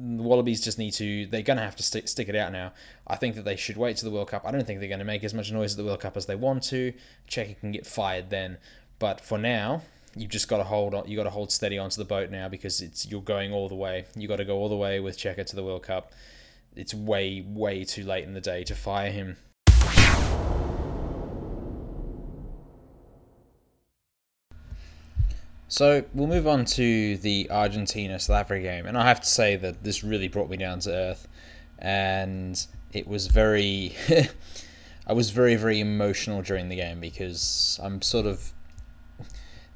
the 0.00 0.22
Wallabies 0.22 0.62
just 0.62 0.78
need 0.78 0.92
to. 0.92 1.26
They're 1.26 1.42
going 1.42 1.56
to 1.56 1.62
have 1.62 1.76
to 1.76 1.82
stick 1.82 2.08
stick 2.08 2.28
it 2.28 2.36
out 2.36 2.52
now. 2.52 2.72
I 3.06 3.16
think 3.16 3.34
that 3.36 3.44
they 3.44 3.56
should 3.56 3.76
wait 3.76 3.96
to 3.98 4.04
the 4.04 4.10
World 4.10 4.28
Cup. 4.28 4.46
I 4.46 4.50
don't 4.50 4.66
think 4.66 4.80
they're 4.80 4.88
going 4.88 5.00
to 5.00 5.04
make 5.04 5.24
as 5.24 5.34
much 5.34 5.50
noise 5.52 5.72
at 5.72 5.78
the 5.78 5.84
World 5.84 6.00
Cup 6.00 6.16
as 6.16 6.26
they 6.26 6.36
want 6.36 6.62
to. 6.64 6.92
Cheika 7.28 7.58
can 7.58 7.72
get 7.72 7.86
fired 7.86 8.30
then, 8.30 8.58
but 8.98 9.20
for 9.20 9.38
now. 9.38 9.82
You've 10.16 10.30
just 10.30 10.48
got 10.48 10.56
to 10.56 10.64
hold 10.64 10.94
on. 10.94 11.06
You 11.06 11.16
got 11.16 11.24
to 11.24 11.30
hold 11.30 11.52
steady 11.52 11.78
onto 11.78 11.96
the 11.96 12.04
boat 12.04 12.30
now 12.30 12.48
because 12.48 12.80
it's 12.80 13.06
you're 13.06 13.22
going 13.22 13.52
all 13.52 13.68
the 13.68 13.76
way. 13.76 14.06
You 14.16 14.26
got 14.26 14.36
to 14.36 14.44
go 14.44 14.56
all 14.56 14.68
the 14.68 14.74
way 14.74 14.98
with 14.98 15.16
Cheika 15.16 15.44
to 15.46 15.54
the 15.54 15.62
World 15.62 15.84
Cup 15.84 16.12
it's 16.78 16.94
way, 16.94 17.44
way 17.46 17.84
too 17.84 18.04
late 18.04 18.24
in 18.24 18.34
the 18.34 18.40
day 18.40 18.62
to 18.64 18.74
fire 18.74 19.10
him. 19.10 19.36
So 25.70 26.04
we'll 26.14 26.28
move 26.28 26.46
on 26.46 26.64
to 26.64 27.18
the 27.18 27.50
Argentina 27.50 28.18
South 28.18 28.36
Africa 28.36 28.62
game, 28.62 28.86
and 28.86 28.96
I 28.96 29.06
have 29.06 29.20
to 29.20 29.28
say 29.28 29.56
that 29.56 29.84
this 29.84 30.02
really 30.02 30.28
brought 30.28 30.48
me 30.48 30.56
down 30.56 30.78
to 30.80 30.90
earth, 30.90 31.28
and 31.78 32.64
it 32.92 33.06
was 33.06 33.26
very, 33.26 33.94
I 35.06 35.12
was 35.12 35.30
very 35.30 35.56
very 35.56 35.80
emotional 35.80 36.40
during 36.40 36.70
the 36.70 36.76
game 36.76 37.00
because 37.00 37.78
I'm 37.82 38.00
sort 38.00 38.24
of 38.24 38.52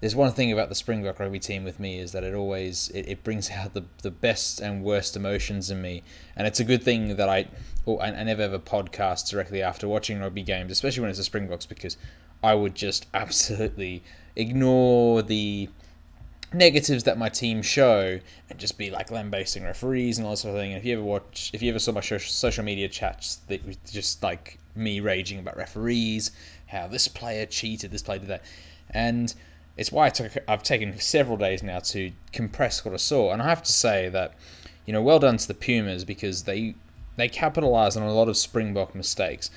there's 0.02 0.16
one 0.16 0.32
thing 0.32 0.50
about 0.50 0.68
the 0.68 0.74
Springbok 0.74 1.20
rugby 1.20 1.38
team 1.38 1.62
with 1.62 1.78
me 1.78 2.00
is 2.00 2.10
that 2.10 2.24
it 2.24 2.34
always 2.34 2.88
it, 2.88 3.06
it 3.06 3.22
brings 3.22 3.50
out 3.52 3.72
the, 3.72 3.84
the 4.02 4.10
best 4.10 4.60
and 4.60 4.82
worst 4.82 5.16
emotions 5.16 5.70
in 5.70 5.80
me, 5.80 6.02
and 6.34 6.44
it's 6.44 6.58
a 6.58 6.64
good 6.64 6.82
thing 6.82 7.14
that 7.16 7.28
I 7.28 7.46
oh, 7.86 7.98
I, 7.98 8.08
I 8.08 8.24
never 8.24 8.42
ever 8.42 8.58
podcast 8.58 9.30
directly 9.30 9.62
after 9.62 9.86
watching 9.86 10.18
rugby 10.18 10.42
games, 10.42 10.72
especially 10.72 11.02
when 11.02 11.10
it's 11.10 11.20
the 11.20 11.24
Springboks, 11.24 11.66
because 11.66 11.96
I 12.42 12.54
would 12.54 12.74
just 12.74 13.06
absolutely 13.14 14.02
ignore 14.34 15.22
the 15.22 15.68
negatives 16.52 17.04
that 17.04 17.16
my 17.16 17.28
team 17.28 17.62
show 17.62 18.18
and 18.50 18.58
just 18.58 18.76
be 18.76 18.90
like 18.90 19.12
lambasting 19.12 19.62
referees 19.62 20.18
and 20.18 20.26
all 20.26 20.32
that 20.32 20.38
sort 20.38 20.56
of 20.56 20.60
thing. 20.60 20.72
And 20.72 20.80
if 20.80 20.84
you 20.84 20.94
ever 20.94 21.04
watch, 21.04 21.52
if 21.54 21.62
you 21.62 21.70
ever 21.70 21.78
saw 21.78 21.92
my 21.92 22.00
social 22.00 22.64
media 22.64 22.88
chats, 22.88 23.36
that 23.46 23.64
was 23.64 23.76
just 23.88 24.20
like 24.20 24.58
me 24.74 24.98
raging 24.98 25.38
about 25.38 25.56
referees, 25.56 26.32
how 26.66 26.88
this 26.88 27.06
player 27.06 27.46
cheated, 27.46 27.92
this 27.92 28.02
player 28.02 28.18
did 28.18 28.28
that 28.28 28.42
And 28.90 29.32
it's 29.76 29.90
why 29.90 30.06
I 30.06 30.10
took, 30.10 30.32
I've 30.46 30.62
taken 30.62 30.98
several 30.98 31.36
days 31.36 31.62
now 31.62 31.78
to 31.80 32.12
compress 32.32 32.84
what 32.84 32.94
I 32.94 32.98
saw. 32.98 33.32
And 33.32 33.40
I 33.40 33.48
have 33.48 33.62
to 33.62 33.72
say 33.72 34.08
that, 34.10 34.34
you 34.86 34.92
know, 34.92 35.02
well 35.02 35.18
done 35.18 35.38
to 35.38 35.48
the 35.48 35.54
Pumas 35.54 36.04
because 36.04 36.42
they 36.44 36.74
they 37.16 37.28
capitalized 37.28 37.96
on 37.96 38.02
a 38.02 38.12
lot 38.12 38.28
of 38.28 38.36
Springbok 38.36 38.94
mistakes 38.94 39.50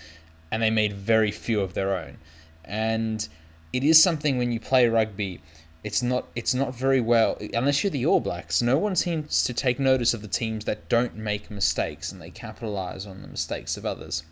and 0.51 0.62
they 0.62 0.69
made 0.69 0.93
very 0.93 1.32
few 1.32 1.62
of 1.62 1.73
their 1.73 1.95
own. 1.95 2.17
And 2.63 3.28
it 3.71 3.84
is 3.84 4.01
something 4.01 4.38
when 4.38 4.51
you 4.51 4.60
play 4.60 4.88
rugby, 4.88 5.41
it's 5.84 6.01
not 6.01 6.28
it's 6.36 6.54
not 6.54 6.75
very 6.75 7.01
well 7.01 7.38
unless 7.54 7.84
you're 7.84 7.91
the 7.91 8.06
All 8.06 8.19
Blacks. 8.19 8.62
No 8.62 8.78
one 8.78 8.95
seems 8.95 9.43
to 9.43 9.54
take 9.54 9.80
notice 9.80 10.13
of 10.13 10.21
the 10.21 10.28
teams 10.28 10.65
that 10.65 10.89
don't 10.89 11.15
make 11.15 11.51
mistakes 11.51 12.12
and 12.12 12.21
they 12.21 12.30
capitalize 12.30 13.06
on 13.06 13.21
the 13.21 13.28
mistakes 13.28 13.78
of 13.78 13.86
others. 13.86 14.23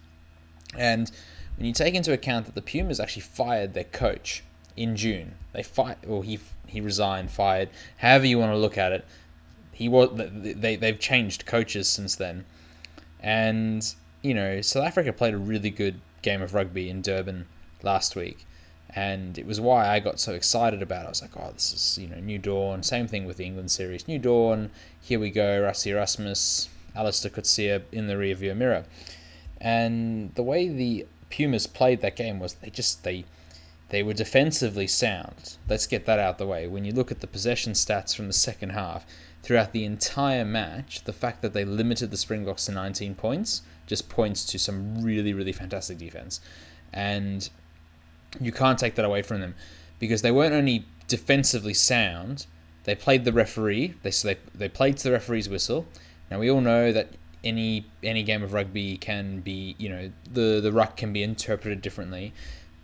And 0.78 1.12
when 1.58 1.68
you 1.68 1.74
take 1.74 1.94
into 1.94 2.14
account 2.14 2.46
that 2.46 2.56
the 2.56 2.62
Pumas 2.62 3.00
actually 3.00 3.22
fired 3.22 3.74
their 3.74 3.84
coach 3.84 4.44
in 4.76 4.96
June, 4.96 5.36
they 5.54 5.64
fight 5.64 5.98
or 6.08 6.24
he 6.24 6.40
he 6.68 6.82
resigned, 6.82 7.32
fired, 7.32 7.70
however 7.98 8.26
you 8.26 8.40
want 8.40 8.52
to 8.52 8.58
look 8.58 8.78
at 8.78 8.92
it. 8.92 9.06
He 9.72 9.90
was 9.90 10.10
they 10.16 10.76
they've 10.76 11.00
changed 11.00 11.46
coaches 11.46 11.88
since 11.88 12.16
then, 12.16 12.46
and 13.20 13.94
you 14.22 14.34
know 14.34 14.62
South 14.62 14.86
Africa 14.86 15.14
played 15.14 15.34
a 15.34 15.38
really 15.38 15.70
good 15.70 16.00
game 16.22 16.42
of 16.42 16.54
rugby 16.54 16.90
in 16.90 17.02
Durban 17.02 17.48
last 17.82 18.16
week 18.16 18.46
and 18.96 19.38
it 19.38 19.46
was 19.46 19.60
why 19.60 19.88
I 19.88 20.00
got 20.00 20.20
so 20.20 20.34
excited 20.34 20.82
about 20.82 21.04
it. 21.04 21.06
I 21.08 21.10
was 21.10 21.22
like, 21.22 21.36
oh, 21.38 21.52
this 21.54 21.74
is 21.74 21.98
you 21.98 22.08
know 22.08 22.20
New 22.20 22.38
Dawn. 22.38 22.84
Same 22.84 23.08
thing 23.08 23.26
with 23.26 23.38
the 23.38 23.46
England 23.46 23.72
series, 23.72 24.08
New 24.08 24.20
Dawn. 24.20 24.70
Here 25.02 25.20
we 25.20 25.32
go, 25.32 25.62
Rassie 25.62 25.92
Erasmus, 25.92 26.70
Allister 26.96 27.30
Coetzee 27.30 27.82
in 27.92 28.08
the 28.08 28.14
rearview 28.14 28.56
mirror, 28.56 28.86
and 29.60 30.34
the 30.36 30.44
way 30.44 30.68
the 30.68 31.08
Pumas 31.30 31.66
played 31.66 32.02
that 32.02 32.16
game 32.16 32.40
was 32.40 32.56
they 32.56 32.70
just 32.70 33.04
they 33.04 33.26
they 33.94 34.02
were 34.02 34.14
defensively 34.14 34.88
sound. 34.88 35.56
Let's 35.70 35.86
get 35.86 36.08
that 36.08 36.18
out 36.18 36.40
the 36.40 36.48
way. 36.48 36.66
When 36.66 36.84
you 36.84 36.92
look 36.92 37.12
at 37.12 37.20
the 37.20 37.28
possession 37.28 37.74
stats 37.74 38.16
from 38.16 38.26
the 38.26 38.34
second 38.34 38.72
half, 38.72 39.06
throughout 39.44 39.72
the 39.72 39.86
entire 39.86 40.44
match, 40.44 41.04
the 41.04 41.14
fact 41.14 41.44
that 41.44 41.54
they 41.54 41.64
limited 41.64 42.10
the 42.10 42.18
Springboks 42.18 42.66
to 42.66 42.72
19 42.72 43.14
points 43.14 43.62
just 43.86 44.10
points 44.10 44.46
to 44.46 44.58
some 44.58 45.04
really, 45.04 45.32
really 45.32 45.52
fantastic 45.52 46.00
defense. 46.00 46.42
And 46.92 47.48
you 48.42 48.52
can't 48.52 48.80
take 48.80 48.96
that 48.96 49.06
away 49.06 49.22
from 49.22 49.42
them 49.42 49.54
because 50.00 50.24
they 50.24 50.32
weren't 50.32 50.56
only 50.56 50.88
defensively 51.08 51.76
sound, 51.76 52.48
they 52.86 52.96
played 52.96 53.26
the 53.26 53.32
referee. 53.32 53.94
They 54.02 54.10
so 54.10 54.30
they, 54.30 54.38
they 54.56 54.70
played 54.70 54.98
to 54.98 55.04
the 55.04 55.12
referee's 55.12 55.48
whistle. 55.48 55.86
Now 56.32 56.40
we 56.40 56.50
all 56.50 56.62
know 56.62 56.92
that 56.92 57.10
any 57.44 57.86
any 58.02 58.24
game 58.24 58.42
of 58.42 58.54
rugby 58.54 58.98
can 58.98 59.42
be 59.42 59.76
you 59.78 59.90
know 59.90 60.12
the 60.32 60.60
the 60.62 60.72
ruck 60.72 60.98
can 60.98 61.14
be 61.14 61.22
interpreted 61.22 61.84
differently, 61.84 62.34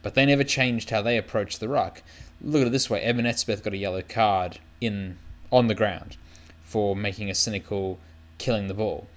but 0.02 0.16
they 0.16 0.26
never 0.26 0.44
changed 0.44 0.90
how 0.90 1.02
they 1.02 1.18
approached 1.18 1.60
the 1.60 1.70
ruck. 1.70 2.02
Look 2.42 2.62
at 2.62 2.68
it 2.68 2.72
this 2.72 2.90
way: 2.90 3.02
Eben 3.02 3.26
Etzebeth 3.26 3.64
got 3.64 3.74
a 3.74 3.78
yellow 3.78 4.02
card 4.02 4.60
in 4.82 5.18
on 5.52 5.68
the 5.68 5.76
ground 5.76 6.18
for 6.64 6.96
making 6.96 7.30
a 7.30 7.36
cynical 7.36 8.00
killing 8.38 8.68
the 8.68 8.74
ball. 8.74 9.08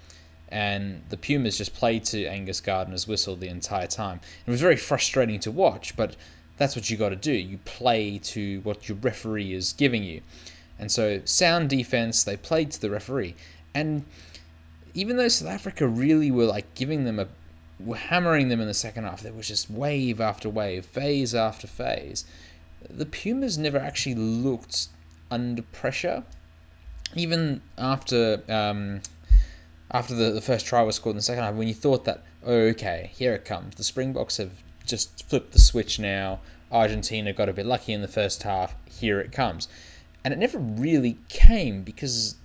And 0.49 1.03
the 1.09 1.17
Pumas 1.17 1.57
just 1.57 1.75
played 1.75 2.05
to 2.07 2.27
Angus 2.27 2.61
Gardner's 2.61 3.09
whistle 3.09 3.37
the 3.37 3.49
entire 3.49 3.87
time. 3.87 4.21
It 4.47 4.51
was 4.51 4.61
very 4.61 4.77
frustrating 4.77 5.41
to 5.41 5.51
watch, 5.51 5.97
but 5.97 6.17
that's 6.59 6.77
what 6.77 6.91
you 6.91 6.97
got 6.97 7.09
to 7.09 7.17
do. 7.17 7.33
You 7.33 7.59
play 7.65 8.19
to 8.19 8.61
what 8.61 8.89
your 8.89 8.99
referee 8.99 9.55
is 9.55 9.73
giving 9.73 10.05
you. 10.05 10.21
And 10.79 10.93
so, 10.93 11.23
sound 11.25 11.71
defense, 11.71 12.23
they 12.25 12.37
played 12.37 12.71
to 12.73 12.81
the 12.81 12.91
referee. 12.91 13.35
And 13.75 14.05
even 14.95 15.17
though 15.17 15.29
South 15.29 15.49
Africa 15.49 15.87
really 15.87 16.31
were 16.31 16.45
like 16.45 16.75
giving 16.75 17.05
them 17.05 17.19
a, 17.19 17.29
were 17.81 17.97
hammering 17.97 18.49
them 18.49 18.61
in 18.61 18.67
the 18.67 18.75
second 18.75 19.05
half, 19.05 19.23
there 19.23 19.33
was 19.33 19.49
just 19.49 19.71
wave 19.71 20.21
after 20.21 20.49
wave, 20.49 20.87
phase 20.87 21.35
after 21.35 21.67
phase. 21.67 22.25
The 22.89 23.07
Pumas 23.07 23.59
never 23.59 23.79
actually 23.79 24.15
looked 24.15 24.89
under 25.31 25.63
pressure. 25.63 26.25
Even 27.15 27.61
after 27.77 28.43
um, 28.49 29.03
after 29.91 30.15
the, 30.15 30.31
the 30.31 30.41
first 30.41 30.67
try 30.67 30.83
was 30.83 30.97
scored 30.97 31.13
in 31.13 31.19
the 31.19 31.23
second 31.23 31.45
half, 31.45 31.55
when 31.55 31.69
you 31.69 31.75
thought 31.75 32.05
that, 32.05 32.23
oh, 32.45 32.55
okay, 32.55 33.11
here 33.13 33.35
it 33.35 33.45
comes. 33.45 33.75
The 33.75 33.85
Springboks 33.85 34.39
have 34.39 34.63
just 34.87 35.29
flipped 35.29 35.53
the 35.53 35.59
switch 35.59 35.99
now. 35.99 36.41
Argentina 36.71 37.33
got 37.33 37.49
a 37.49 37.53
bit 37.53 37.67
lucky 37.67 37.93
in 37.93 38.01
the 38.01 38.09
first 38.09 38.43
half. 38.43 38.75
Here 38.87 39.21
it 39.21 39.33
comes. 39.33 39.69
And 40.25 40.33
it 40.33 40.39
never 40.39 40.59
really 40.59 41.19
came 41.29 41.83
because 41.83 42.37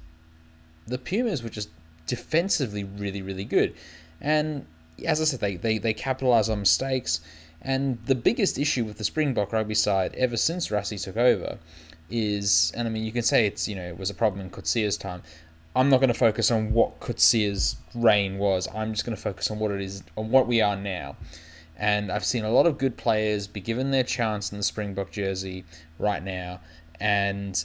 the 0.85 0.97
Pumas 0.97 1.41
were 1.41 1.49
just 1.49 1.69
defensively 2.05 2.83
really, 2.83 3.21
really 3.21 3.45
good. 3.45 3.73
And 4.19 4.65
as 5.05 5.21
I 5.21 5.25
said, 5.25 5.39
they, 5.39 5.55
they, 5.55 5.77
they 5.77 5.93
capitalised 5.93 6.49
on 6.49 6.59
mistakes. 6.59 7.21
And 7.61 7.97
the 8.05 8.15
biggest 8.15 8.57
issue 8.57 8.85
with 8.85 8.97
the 8.97 9.03
Springbok 9.03 9.51
rugby 9.51 9.75
side 9.75 10.13
ever 10.15 10.37
since 10.37 10.69
Rassie 10.69 11.01
took 11.01 11.17
over 11.17 11.57
is, 12.09 12.71
and 12.75 12.87
I 12.87 12.91
mean, 12.91 13.03
you 13.03 13.11
can 13.11 13.23
say 13.23 13.45
it's, 13.45 13.67
you 13.67 13.75
know, 13.75 13.87
it 13.87 13.97
was 13.97 14.09
a 14.09 14.13
problem 14.13 14.41
in 14.41 14.49
Coetzee's 14.49 14.97
time. 14.97 15.23
I'm 15.75 15.89
not 15.89 15.97
going 15.97 16.07
to 16.07 16.13
focus 16.13 16.49
on 16.49 16.73
what 16.73 16.99
Coetzee's 16.99 17.77
reign 17.93 18.37
was. 18.37 18.67
I'm 18.73 18.93
just 18.93 19.05
going 19.05 19.15
to 19.15 19.21
focus 19.21 19.51
on 19.51 19.59
what 19.59 19.71
it 19.71 19.81
is, 19.81 20.03
on 20.15 20.31
what 20.31 20.47
we 20.47 20.61
are 20.61 20.75
now. 20.75 21.17
And 21.75 22.11
I've 22.11 22.25
seen 22.25 22.43
a 22.43 22.49
lot 22.49 22.65
of 22.65 22.79
good 22.79 22.97
players 22.97 23.45
be 23.45 23.61
given 23.61 23.91
their 23.91 24.03
chance 24.03 24.51
in 24.51 24.57
the 24.57 24.63
Springbok 24.63 25.11
jersey 25.11 25.65
right 25.99 26.23
now. 26.23 26.61
And 26.99 27.63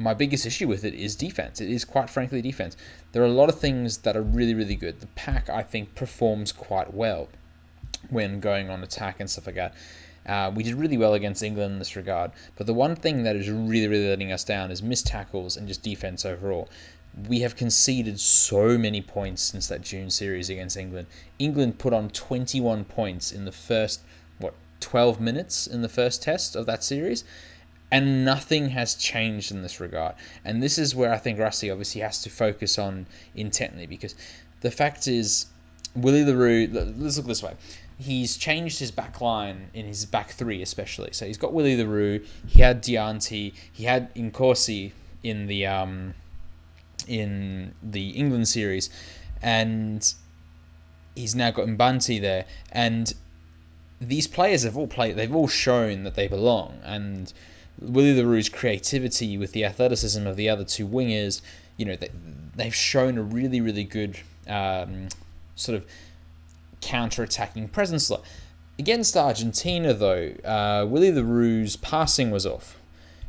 my 0.00 0.14
biggest 0.14 0.46
issue 0.46 0.66
with 0.66 0.84
it 0.84 0.94
is 0.94 1.14
defense. 1.14 1.60
It 1.60 1.70
is 1.70 1.84
quite 1.84 2.08
frankly 2.08 2.40
defense. 2.40 2.76
There 3.12 3.22
are 3.22 3.26
a 3.26 3.28
lot 3.28 3.48
of 3.48 3.60
things 3.60 3.98
that 3.98 4.16
are 4.16 4.22
really, 4.22 4.54
really 4.54 4.74
good. 4.74 5.00
The 5.00 5.06
pack, 5.08 5.48
I 5.48 5.62
think, 5.62 5.94
performs 5.94 6.52
quite 6.52 6.94
well 6.94 7.28
when 8.08 8.40
going 8.40 8.70
on 8.70 8.82
attack 8.82 9.20
and 9.20 9.28
stuff 9.28 9.46
like 9.46 9.56
that. 9.56 9.74
Uh, 10.26 10.50
we 10.54 10.62
did 10.62 10.74
really 10.74 10.96
well 10.96 11.14
against 11.14 11.42
England 11.42 11.72
in 11.72 11.78
this 11.78 11.96
regard, 11.96 12.30
but 12.56 12.66
the 12.66 12.74
one 12.74 12.96
thing 12.96 13.22
that 13.24 13.36
is 13.36 13.50
really, 13.50 13.88
really 13.88 14.08
letting 14.08 14.32
us 14.32 14.44
down 14.44 14.70
is 14.70 14.82
missed 14.82 15.06
tackles 15.06 15.56
and 15.56 15.68
just 15.68 15.82
defense 15.82 16.24
overall 16.24 16.68
we 17.28 17.40
have 17.40 17.56
conceded 17.56 18.20
so 18.20 18.78
many 18.78 19.00
points 19.00 19.42
since 19.42 19.66
that 19.68 19.82
June 19.82 20.10
series 20.10 20.48
against 20.48 20.76
England. 20.76 21.06
England 21.38 21.78
put 21.78 21.92
on 21.92 22.08
21 22.10 22.84
points 22.84 23.32
in 23.32 23.44
the 23.44 23.52
first, 23.52 24.00
what, 24.38 24.54
12 24.80 25.20
minutes 25.20 25.66
in 25.66 25.82
the 25.82 25.88
first 25.88 26.22
test 26.22 26.54
of 26.54 26.66
that 26.66 26.84
series. 26.84 27.24
And 27.92 28.24
nothing 28.24 28.70
has 28.70 28.94
changed 28.94 29.50
in 29.50 29.62
this 29.62 29.80
regard. 29.80 30.14
And 30.44 30.62
this 30.62 30.78
is 30.78 30.94
where 30.94 31.12
I 31.12 31.18
think 31.18 31.38
Rassie 31.38 31.70
obviously 31.70 32.02
has 32.02 32.22
to 32.22 32.30
focus 32.30 32.78
on 32.78 33.06
intently 33.34 33.86
because 33.86 34.14
the 34.60 34.70
fact 34.70 35.08
is, 35.08 35.46
Willie 35.96 36.24
le 36.24 36.34
Roux, 36.34 36.68
let's 36.70 37.16
look 37.16 37.26
this 37.26 37.42
way. 37.42 37.54
He's 37.98 38.36
changed 38.36 38.78
his 38.78 38.90
back 38.90 39.20
line 39.20 39.70
in 39.74 39.86
his 39.86 40.06
back 40.06 40.30
three, 40.30 40.62
especially. 40.62 41.10
So 41.12 41.26
he's 41.26 41.36
got 41.36 41.52
Willie 41.52 41.76
le 41.76 41.86
Roux, 41.86 42.24
he 42.46 42.62
had 42.62 42.82
Dyantyi, 42.82 43.54
he 43.72 43.84
had 43.84 44.14
Nkosi 44.14 44.92
in 45.22 45.46
the 45.46 45.66
um, 45.66 46.14
in 47.06 47.74
the 47.82 48.10
England 48.10 48.48
series, 48.48 48.88
and 49.42 50.14
he's 51.14 51.34
now 51.34 51.50
got 51.50 51.66
Mbanti 51.66 52.20
there, 52.20 52.46
and 52.72 53.12
these 54.00 54.26
players 54.26 54.62
have 54.62 54.76
all 54.76 54.86
played. 54.86 55.16
They've 55.16 55.34
all 55.34 55.48
shown 55.48 56.04
that 56.04 56.14
they 56.14 56.28
belong, 56.28 56.78
and 56.84 57.32
Willie 57.80 58.14
le 58.14 58.24
Roux's 58.24 58.48
creativity 58.48 59.38
with 59.38 59.52
the 59.52 59.64
athleticism 59.64 60.26
of 60.26 60.36
the 60.36 60.48
other 60.48 60.64
two 60.64 60.86
wingers, 60.86 61.40
you 61.76 61.84
know, 61.84 61.96
they, 61.96 62.10
they've 62.54 62.74
shown 62.74 63.18
a 63.18 63.22
really, 63.22 63.60
really 63.60 63.84
good 63.84 64.18
um, 64.46 65.08
sort 65.56 65.76
of 65.76 65.86
counter-attacking 66.80 67.68
presence. 67.68 68.10
Against 68.78 69.16
Argentina, 69.16 69.92
though, 69.92 70.32
uh, 70.44 70.86
Willie 70.86 71.12
le 71.12 71.22
Roux's 71.22 71.76
passing 71.76 72.30
was 72.30 72.46
off. 72.46 72.78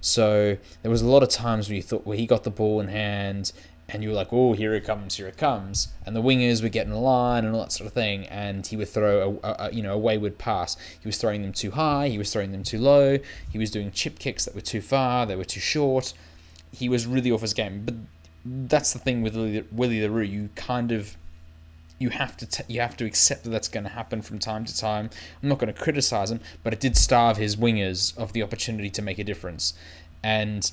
So 0.02 0.58
there 0.82 0.92
was 0.92 1.02
a 1.02 1.08
lot 1.08 1.24
of 1.24 1.30
times 1.30 1.70
where 1.70 1.76
you 1.76 1.84
thought, 1.84 2.06
well, 2.06 2.18
he 2.18 2.26
got 2.26 2.44
the 2.44 2.50
ball 2.50 2.80
in 2.80 2.88
hand, 2.88 3.52
and 3.92 4.04
you 4.04 4.10
were 4.10 4.16
like, 4.16 4.32
oh, 4.32 4.54
here 4.54 4.74
it 4.74 4.84
comes, 4.84 5.16
here 5.18 5.28
it 5.28 5.38
comes, 5.38 5.90
and 6.06 6.16
the 6.16 6.22
wingers 6.22 6.64
would 6.64 6.72
get 6.72 6.88
in 6.88 6.94
line 6.94 7.46
and 7.46 7.54
all 7.56 7.62
that 7.62 7.72
sort 7.72 7.88
of 7.88 7.94
thing, 7.94 8.26
and 8.28 8.66
he 8.66 8.78
would 8.78 8.90
throw 8.90 9.40
a, 9.44 9.56
a, 9.68 9.72
you 9.72 9.84
know 9.84 9.94
a 9.94 9.98
wayward 9.98 10.38
pass. 10.38 10.78
He 11.00 11.08
was 11.08 11.18
throwing 11.18 11.42
them 11.42 11.54
too 11.54 11.72
high, 11.72 12.08
he 12.08 12.18
was 12.18 12.32
throwing 12.32 12.52
them 12.52 12.64
too 12.64 12.80
low, 12.80 13.18
he 13.52 13.58
was 13.58 13.72
doing 13.72 13.92
chip 13.92 14.20
kicks 14.20 14.46
that 14.46 14.56
were 14.56 14.62
too 14.62 14.82
far, 14.82 15.26
they 15.26 15.36
were 15.36 15.44
too 15.44 15.60
short. 15.60 16.14
He 16.74 16.88
was 16.88 17.06
really 17.06 17.32
off 17.32 17.42
his 17.42 17.54
game. 17.54 17.84
But 17.86 17.96
that's 18.46 18.94
the 18.94 19.00
thing 19.00 19.22
with 19.22 19.36
Willie, 19.72 20.08
Roux. 20.08 20.24
You 20.24 20.50
kind 20.56 20.92
of 20.92 21.18
you 22.00 22.10
have 22.10 22.36
to 22.38 22.46
t- 22.48 22.64
you 22.68 22.82
have 22.82 22.98
to 22.98 23.06
accept 23.06 23.44
that 23.44 23.52
that's 23.52 23.68
going 23.68 23.84
to 23.84 23.90
happen 23.90 24.22
from 24.22 24.40
time 24.40 24.66
to 24.66 24.76
time. 24.76 25.10
I'm 25.44 25.50
not 25.50 25.60
going 25.60 25.72
to 25.72 25.80
criticize 25.80 26.32
him, 26.32 26.40
but 26.64 26.74
it 26.74 26.80
did 26.80 26.98
starve 26.98 27.38
his 27.38 27.56
wingers 27.56 28.18
of 28.18 28.34
the 28.34 28.42
opportunity 28.42 28.90
to 28.90 29.02
make 29.02 29.20
a 29.20 29.24
difference. 29.24 29.74
And 30.24 30.72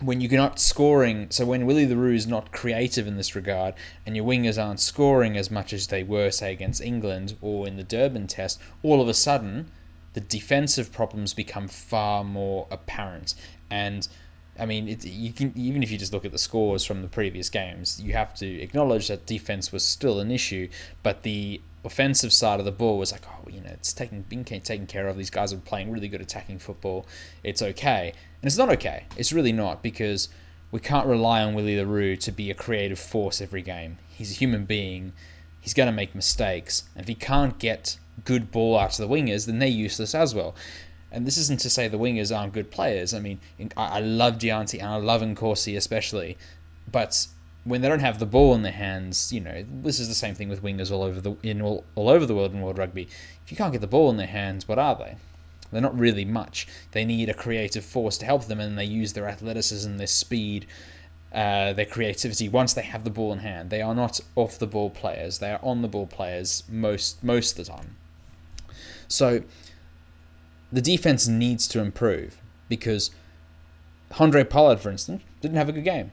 when 0.00 0.20
you're 0.20 0.32
not 0.32 0.58
scoring, 0.58 1.28
so 1.30 1.46
when 1.46 1.64
Willie 1.64 1.86
le 1.86 1.96
Roux 1.96 2.14
is 2.14 2.26
not 2.26 2.52
creative 2.52 3.06
in 3.06 3.16
this 3.16 3.34
regard, 3.34 3.74
and 4.04 4.14
your 4.14 4.26
wingers 4.26 4.62
aren't 4.62 4.80
scoring 4.80 5.36
as 5.36 5.50
much 5.50 5.72
as 5.72 5.86
they 5.86 6.02
were, 6.02 6.30
say, 6.30 6.52
against 6.52 6.82
England 6.82 7.36
or 7.40 7.66
in 7.66 7.76
the 7.76 7.82
Durban 7.82 8.26
test, 8.26 8.60
all 8.82 9.00
of 9.00 9.08
a 9.08 9.14
sudden 9.14 9.70
the 10.12 10.20
defensive 10.20 10.92
problems 10.92 11.34
become 11.34 11.68
far 11.68 12.24
more 12.24 12.66
apparent. 12.70 13.34
And 13.70 14.06
I 14.58 14.66
mean, 14.66 14.88
it, 14.88 15.04
you 15.04 15.32
can 15.32 15.52
even 15.54 15.82
if 15.82 15.90
you 15.90 15.98
just 15.98 16.12
look 16.12 16.24
at 16.24 16.32
the 16.32 16.38
scores 16.38 16.84
from 16.84 17.02
the 17.02 17.08
previous 17.08 17.50
games, 17.50 18.00
you 18.00 18.14
have 18.14 18.34
to 18.36 18.60
acknowledge 18.60 19.08
that 19.08 19.26
defense 19.26 19.72
was 19.72 19.84
still 19.84 20.18
an 20.20 20.30
issue, 20.30 20.68
but 21.02 21.22
the 21.22 21.60
offensive 21.86 22.32
side 22.32 22.58
of 22.58 22.66
the 22.66 22.72
ball 22.72 22.98
was 22.98 23.12
like, 23.12 23.22
oh, 23.26 23.48
you 23.48 23.60
know, 23.60 23.70
it's 23.70 23.92
taking 23.92 24.22
being 24.22 24.44
taken 24.44 24.86
care 24.86 25.08
of. 25.08 25.16
These 25.16 25.30
guys 25.30 25.52
are 25.52 25.58
playing 25.58 25.90
really 25.90 26.08
good 26.08 26.20
attacking 26.20 26.58
football. 26.58 27.06
It's 27.42 27.62
okay, 27.62 28.12
and 28.42 28.46
it's 28.46 28.58
not 28.58 28.70
okay. 28.72 29.04
It's 29.16 29.32
really 29.32 29.52
not 29.52 29.82
because 29.82 30.28
we 30.70 30.80
can't 30.80 31.06
rely 31.06 31.42
on 31.42 31.54
Willie 31.54 31.78
le 31.78 31.86
Roux 31.86 32.16
to 32.16 32.32
be 32.32 32.50
a 32.50 32.54
creative 32.54 32.98
force 32.98 33.40
every 33.40 33.62
game. 33.62 33.98
He's 34.08 34.32
a 34.32 34.34
human 34.34 34.64
being. 34.64 35.12
He's 35.60 35.74
going 35.74 35.86
to 35.86 35.92
make 35.92 36.14
mistakes, 36.14 36.84
and 36.94 37.02
if 37.02 37.08
he 37.08 37.14
can't 37.14 37.58
get 37.58 37.98
good 38.24 38.50
ball 38.50 38.78
out 38.78 38.92
to 38.92 39.02
the 39.02 39.08
wingers, 39.08 39.46
then 39.46 39.58
they're 39.58 39.68
useless 39.68 40.14
as 40.14 40.34
well. 40.34 40.54
And 41.12 41.26
this 41.26 41.38
isn't 41.38 41.60
to 41.60 41.70
say 41.70 41.88
the 41.88 41.98
wingers 41.98 42.36
aren't 42.36 42.52
good 42.52 42.70
players. 42.70 43.14
I 43.14 43.20
mean, 43.20 43.40
I 43.76 44.00
love 44.00 44.38
Dyantyi 44.38 44.80
and 44.80 44.88
I 44.88 44.96
love 44.96 45.22
Nkosi 45.22 45.76
especially, 45.76 46.36
but 46.90 47.26
when 47.66 47.80
they 47.80 47.88
don't 47.88 48.00
have 48.00 48.20
the 48.20 48.26
ball 48.26 48.54
in 48.54 48.62
their 48.62 48.70
hands, 48.70 49.32
you 49.32 49.40
know, 49.40 49.64
this 49.82 49.98
is 49.98 50.06
the 50.08 50.14
same 50.14 50.36
thing 50.36 50.48
with 50.48 50.62
wingers 50.62 50.92
all 50.92 51.02
over 51.02 51.20
the 51.20 51.36
in 51.42 51.60
all, 51.60 51.84
all 51.96 52.08
over 52.08 52.24
the 52.24 52.34
world 52.34 52.54
in 52.54 52.60
world 52.60 52.78
rugby. 52.78 53.08
If 53.44 53.50
you 53.50 53.56
can't 53.56 53.72
get 53.72 53.80
the 53.80 53.88
ball 53.88 54.08
in 54.08 54.16
their 54.16 54.28
hands, 54.28 54.68
what 54.68 54.78
are 54.78 54.94
they? 54.94 55.16
They're 55.72 55.82
not 55.82 55.98
really 55.98 56.24
much. 56.24 56.68
They 56.92 57.04
need 57.04 57.28
a 57.28 57.34
creative 57.34 57.84
force 57.84 58.16
to 58.18 58.24
help 58.24 58.44
them, 58.44 58.60
and 58.60 58.78
they 58.78 58.84
use 58.84 59.12
their 59.12 59.28
athleticism, 59.28 59.96
their 59.96 60.06
speed, 60.06 60.66
uh, 61.34 61.72
their 61.72 61.86
creativity 61.86 62.48
once 62.48 62.72
they 62.72 62.82
have 62.82 63.02
the 63.02 63.10
ball 63.10 63.32
in 63.32 63.40
hand. 63.40 63.70
They 63.70 63.82
are 63.82 63.96
not 63.96 64.20
off 64.36 64.60
the 64.60 64.68
ball 64.68 64.90
players. 64.90 65.40
They 65.40 65.50
are 65.50 65.60
on 65.60 65.82
the 65.82 65.88
ball 65.88 66.06
players 66.06 66.62
most 66.68 67.24
most 67.24 67.58
of 67.58 67.66
the 67.66 67.72
time. 67.72 67.96
So 69.08 69.42
the 70.72 70.80
defense 70.80 71.26
needs 71.26 71.66
to 71.68 71.80
improve 71.80 72.40
because 72.68 73.10
Handré 74.12 74.48
Pollard, 74.48 74.78
for 74.78 74.90
instance, 74.90 75.24
didn't 75.40 75.56
have 75.56 75.68
a 75.68 75.72
good 75.72 75.84
game 75.84 76.12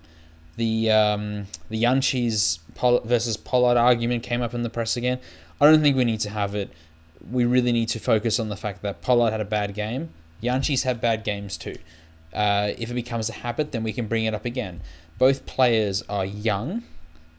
the 0.56 0.92
um, 0.92 1.48
the 1.70 1.84
Jantjies 1.84 2.60
versus 3.06 3.38
Pollard 3.38 3.78
argument 3.78 4.24
came 4.24 4.42
up 4.42 4.54
in 4.54 4.64
the 4.64 4.70
press 4.70 4.96
again. 4.98 5.20
I 5.60 5.66
don't 5.66 5.82
think 5.82 5.96
we 5.96 6.06
need 6.06 6.20
to 6.22 6.30
have 6.30 6.56
it. 6.56 6.72
We 7.32 7.46
really 7.46 7.72
need 7.72 7.90
to 7.90 8.00
focus 8.00 8.40
on 8.40 8.50
the 8.50 8.56
fact 8.56 8.82
that 8.82 9.02
Pollard 9.02 9.32
had 9.32 9.42
a 9.42 9.46
bad 9.46 9.74
game. 9.74 10.10
Jantjies 10.42 10.84
had 10.84 11.00
bad 11.00 11.24
games 11.24 11.58
too. 11.58 11.76
Uh, 12.34 12.72
if 12.78 12.92
it 12.92 12.96
becomes 12.96 13.30
a 13.30 13.34
habit, 13.34 13.72
then 13.72 13.84
we 13.84 13.94
can 13.94 14.08
bring 14.08 14.26
it 14.26 14.34
up 14.34 14.46
again. 14.46 14.82
Both 15.18 15.46
players 15.46 16.02
are 16.10 16.26
young. 16.26 16.84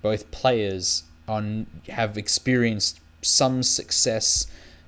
Both 0.00 0.30
players 0.30 1.04
on 1.28 1.66
have 1.88 2.16
experienced 2.16 3.00
some 3.20 3.62
success 3.62 4.46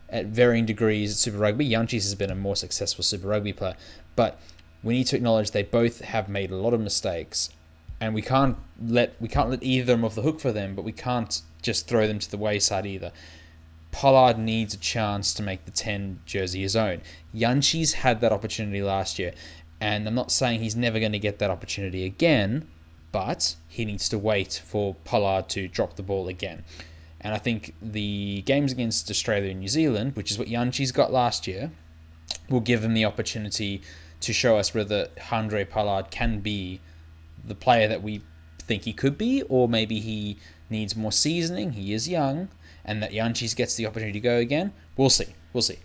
at 0.08 0.26
varying 0.26 0.66
degrees 0.66 1.12
at 1.12 1.18
Super 1.18 1.38
Rugby. 1.38 1.68
Jantjies 1.68 2.02
has 2.02 2.14
been 2.14 2.30
a 2.30 2.34
more 2.34 2.56
successful 2.56 3.02
Super 3.02 3.28
Rugby 3.28 3.52
player, 3.52 3.76
but 4.14 4.38
we 4.82 4.94
need 4.94 5.06
to 5.08 5.16
acknowledge 5.16 5.50
they 5.50 5.62
both 5.62 6.00
have 6.02 6.28
made 6.28 6.50
a 6.50 6.56
lot 6.56 6.72
of 6.72 6.80
mistakes 6.80 7.50
and 8.00 8.14
we 8.14 8.22
can't 8.22 8.56
let 8.82 9.14
we 9.20 9.28
can't 9.28 9.50
let 9.50 9.62
either 9.62 9.82
of 9.82 9.98
them 9.98 10.04
off 10.04 10.14
the 10.14 10.22
hook 10.22 10.40
for 10.40 10.52
them, 10.52 10.74
but 10.74 10.84
we 10.84 10.92
can't 10.92 11.42
just 11.62 11.88
throw 11.88 12.06
them 12.06 12.18
to 12.18 12.30
the 12.30 12.36
wayside 12.36 12.86
either. 12.86 13.12
Pollard 13.90 14.38
needs 14.38 14.74
a 14.74 14.78
chance 14.78 15.32
to 15.34 15.42
make 15.42 15.64
the 15.64 15.70
10 15.70 16.20
jersey 16.26 16.60
his 16.60 16.76
own. 16.76 17.00
Jantjies 17.34 17.94
had 17.94 18.20
that 18.20 18.32
opportunity 18.32 18.82
last 18.82 19.18
year, 19.18 19.32
and 19.80 20.06
I'm 20.06 20.14
not 20.14 20.30
saying 20.30 20.60
he's 20.60 20.76
never 20.76 21.00
going 21.00 21.12
to 21.12 21.18
get 21.18 21.38
that 21.38 21.50
opportunity 21.50 22.04
again, 22.04 22.68
but 23.10 23.56
he 23.68 23.86
needs 23.86 24.08
to 24.10 24.18
wait 24.18 24.62
for 24.64 24.94
Pollard 25.04 25.48
to 25.50 25.66
drop 25.68 25.96
the 25.96 26.02
ball 26.02 26.28
again. 26.28 26.64
And 27.22 27.32
I 27.32 27.38
think 27.38 27.74
the 27.80 28.42
games 28.42 28.70
against 28.70 29.10
Australia 29.10 29.50
and 29.50 29.60
New 29.60 29.68
Zealand, 29.68 30.14
which 30.14 30.30
is 30.30 30.38
what 30.38 30.48
Jantjies 30.48 30.92
got 30.92 31.12
last 31.12 31.46
year, 31.46 31.70
will 32.50 32.60
give 32.60 32.84
him 32.84 32.92
the 32.92 33.06
opportunity 33.06 33.80
to 34.20 34.32
show 34.32 34.58
us 34.58 34.74
whether 34.74 35.08
Andre 35.30 35.64
Pollard 35.64 36.10
can 36.10 36.40
be 36.40 36.80
the 37.46 37.54
player 37.54 37.88
that 37.88 38.02
we 38.02 38.22
think 38.58 38.84
he 38.84 38.92
could 38.92 39.16
be, 39.16 39.42
or 39.42 39.68
maybe 39.68 40.00
he 40.00 40.38
needs 40.68 40.96
more 40.96 41.12
seasoning. 41.12 41.72
He 41.72 41.92
is 41.92 42.08
young, 42.08 42.48
and 42.84 43.02
that 43.02 43.12
Jantjies 43.12 43.54
gets 43.54 43.76
the 43.76 43.86
opportunity 43.86 44.20
to 44.20 44.20
go 44.20 44.36
again. 44.36 44.72
We'll 44.96 45.10
see. 45.10 45.34
We'll 45.52 45.62
see. 45.62 45.78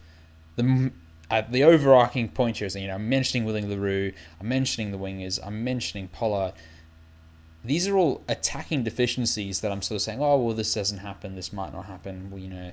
The 0.56 0.92
uh, 1.30 1.44
the 1.50 1.64
overarching 1.64 2.28
point 2.28 2.58
here 2.58 2.68
is 2.68 2.74
that, 2.74 2.82
you 2.82 2.88
know 2.88 2.96
I'm 2.96 3.08
mentioning 3.08 3.46
Willie 3.46 3.62
le 3.62 4.12
I'm 4.40 4.48
mentioning 4.48 4.92
the 4.92 4.98
wingers, 4.98 5.40
I'm 5.42 5.64
mentioning 5.64 6.10
Pollard. 6.10 6.54
These 7.64 7.88
are 7.88 7.96
all 7.96 8.24
attacking 8.28 8.84
deficiencies 8.84 9.62
that 9.62 9.72
I'm 9.72 9.82
sort 9.82 9.98
of 9.98 10.02
saying, 10.02 10.20
oh 10.22 10.38
well, 10.38 10.56
this 10.56 10.74
doesn't 10.74 10.98
happen, 10.98 11.36
this 11.36 11.54
might 11.54 11.72
not 11.72 11.86
happen. 11.86 12.30
Well, 12.30 12.40
you 12.42 12.50
know, 12.50 12.72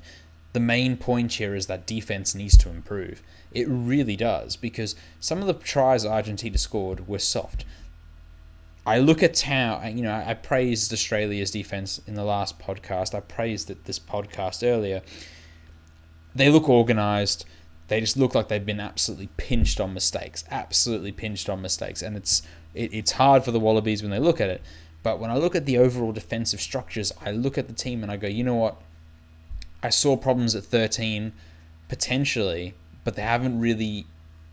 the 0.55 0.61
main 0.61 0.97
point 0.97 1.35
here 1.35 1.55
is 1.55 1.67
that 1.67 1.87
defense 1.87 2.35
needs 2.35 2.57
to 2.59 2.69
improve. 2.69 3.23
It 3.53 3.69
really 3.69 4.17
does 4.17 4.57
because 4.57 4.97
some 5.21 5.41
of 5.41 5.47
the 5.47 5.55
tries 5.55 6.05
Argentina 6.05 6.59
scored 6.59 7.07
were 7.07 7.21
soft. 7.21 7.65
I 8.89 9.01
look 9.01 9.23
at 9.23 9.39
how 9.41 9.83
you 9.87 10.01
know 10.01 10.15
I 10.15 10.33
praised 10.33 10.95
Australia's 10.95 11.51
defense 11.51 12.01
in 12.07 12.15
the 12.15 12.25
last 12.25 12.59
podcast. 12.59 13.15
I 13.15 13.21
praised 13.21 13.69
it 13.69 13.85
this 13.85 13.99
podcast 13.99 14.67
earlier. 14.67 15.03
They 16.35 16.49
look 16.49 16.71
organized. 16.71 17.45
They 17.89 18.01
just 18.01 18.17
look 18.17 18.35
like 18.35 18.49
they've 18.49 18.65
been 18.65 18.81
absolutely 18.81 19.29
pinched 19.37 19.79
on 19.79 19.93
mistakes, 19.93 20.43
absolutely 20.51 21.13
pinched 21.13 21.51
on 21.51 21.61
mistakes, 21.61 22.01
and 22.01 22.17
it's 22.17 22.41
it, 22.73 22.95
it's 22.95 23.13
hard 23.13 23.45
for 23.45 23.51
the 23.51 23.61
Wallabies 23.61 24.01
when 24.01 24.11
they 24.11 24.19
look 24.19 24.41
at 24.41 24.49
it. 24.49 24.63
But 25.03 25.21
when 25.21 25.31
I 25.31 25.37
look 25.37 25.55
at 25.55 25.67
the 25.67 25.77
overall 25.77 26.13
defensive 26.13 26.63
structures, 26.63 27.13
I 27.23 27.31
look 27.31 27.59
at 27.59 27.69
the 27.69 27.75
team 27.75 28.03
and 28.03 28.11
I 28.11 28.17
go, 28.17 28.27
you 28.27 28.43
know 28.43 28.55
what? 28.55 28.81
I 29.83 29.91
saw 29.91 30.17
problems 30.17 30.55
at 30.55 30.65
13 30.65 31.35
potentially, 31.91 32.73
but 33.05 33.17
they 33.17 33.23
haven't 33.23 33.61
really 33.61 34.07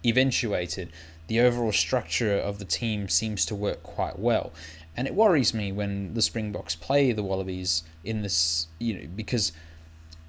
eventuated 0.04 0.90
the 1.28 1.40
overall 1.40 1.72
structure 1.72 2.36
of 2.36 2.60
the 2.60 2.66
team 2.66 3.10
seems 3.10 3.46
to 3.46 3.56
work 3.56 3.84
quite 3.84 4.20
well. 4.20 4.52
And 4.98 5.08
it 5.08 5.16
worries 5.16 5.54
me 5.54 5.72
when 5.72 6.14
the 6.14 6.22
Springboks 6.22 6.76
play 6.76 7.12
the 7.12 7.24
Wallabies 7.24 7.84
in 8.04 8.22
this, 8.22 8.68
you 8.80 8.94
know, 8.94 9.08
because 9.16 9.52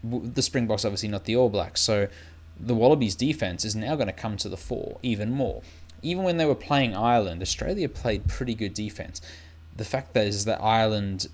the 0.03 0.43
Springboks 0.43 0.85
obviously 0.85 1.09
not 1.09 1.25
the 1.25 1.37
All 1.37 1.49
Blacks, 1.49 1.81
so 1.81 2.09
the 2.59 2.75
Wallabies 2.75 3.15
defense 3.15 3.65
is 3.65 3.77
now 3.77 3.95
going 3.95 4.07
to 4.07 4.13
come 4.13 4.37
to 4.39 4.49
the 4.49 4.57
fore 4.57 4.99
even 5.03 5.31
more. 5.31 5.63
Even 6.03 6.25
when 6.25 6.37
they 6.37 6.47
were 6.47 6.55
playing 6.55 6.97
Ireland, 6.97 7.43
Australia 7.43 7.89
played 7.89 8.29
pretty 8.29 8.55
good 8.55 8.75
defense. 8.75 9.21
The 9.77 9.85
fact 9.85 10.17
is 10.17 10.45
that 10.47 10.63
Ireland 10.63 11.29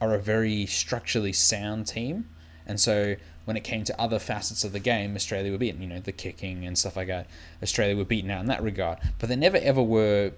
are 0.00 0.14
a 0.14 0.18
very 0.18 0.66
structurally 0.66 1.32
sound 1.32 1.86
team, 1.86 2.28
and 2.66 2.78
so 2.78 3.16
when 3.50 3.56
it 3.56 3.64
came 3.64 3.82
to 3.82 4.00
other 4.00 4.20
facets 4.20 4.62
of 4.62 4.70
the 4.70 4.78
game, 4.78 5.16
Australia 5.16 5.50
were 5.50 5.58
beaten. 5.58 5.82
You 5.82 5.88
know, 5.88 5.98
the 5.98 6.12
kicking 6.12 6.64
and 6.64 6.78
stuff 6.78 6.96
like 6.96 7.08
that. 7.08 7.26
Australia 7.60 7.96
were 7.96 8.04
beaten 8.04 8.30
out 8.30 8.42
in 8.42 8.46
that 8.46 8.62
regard, 8.62 8.98
but 9.18 9.28
they 9.28 9.34
never 9.34 9.56
ever 9.56 9.82
were 9.82 10.30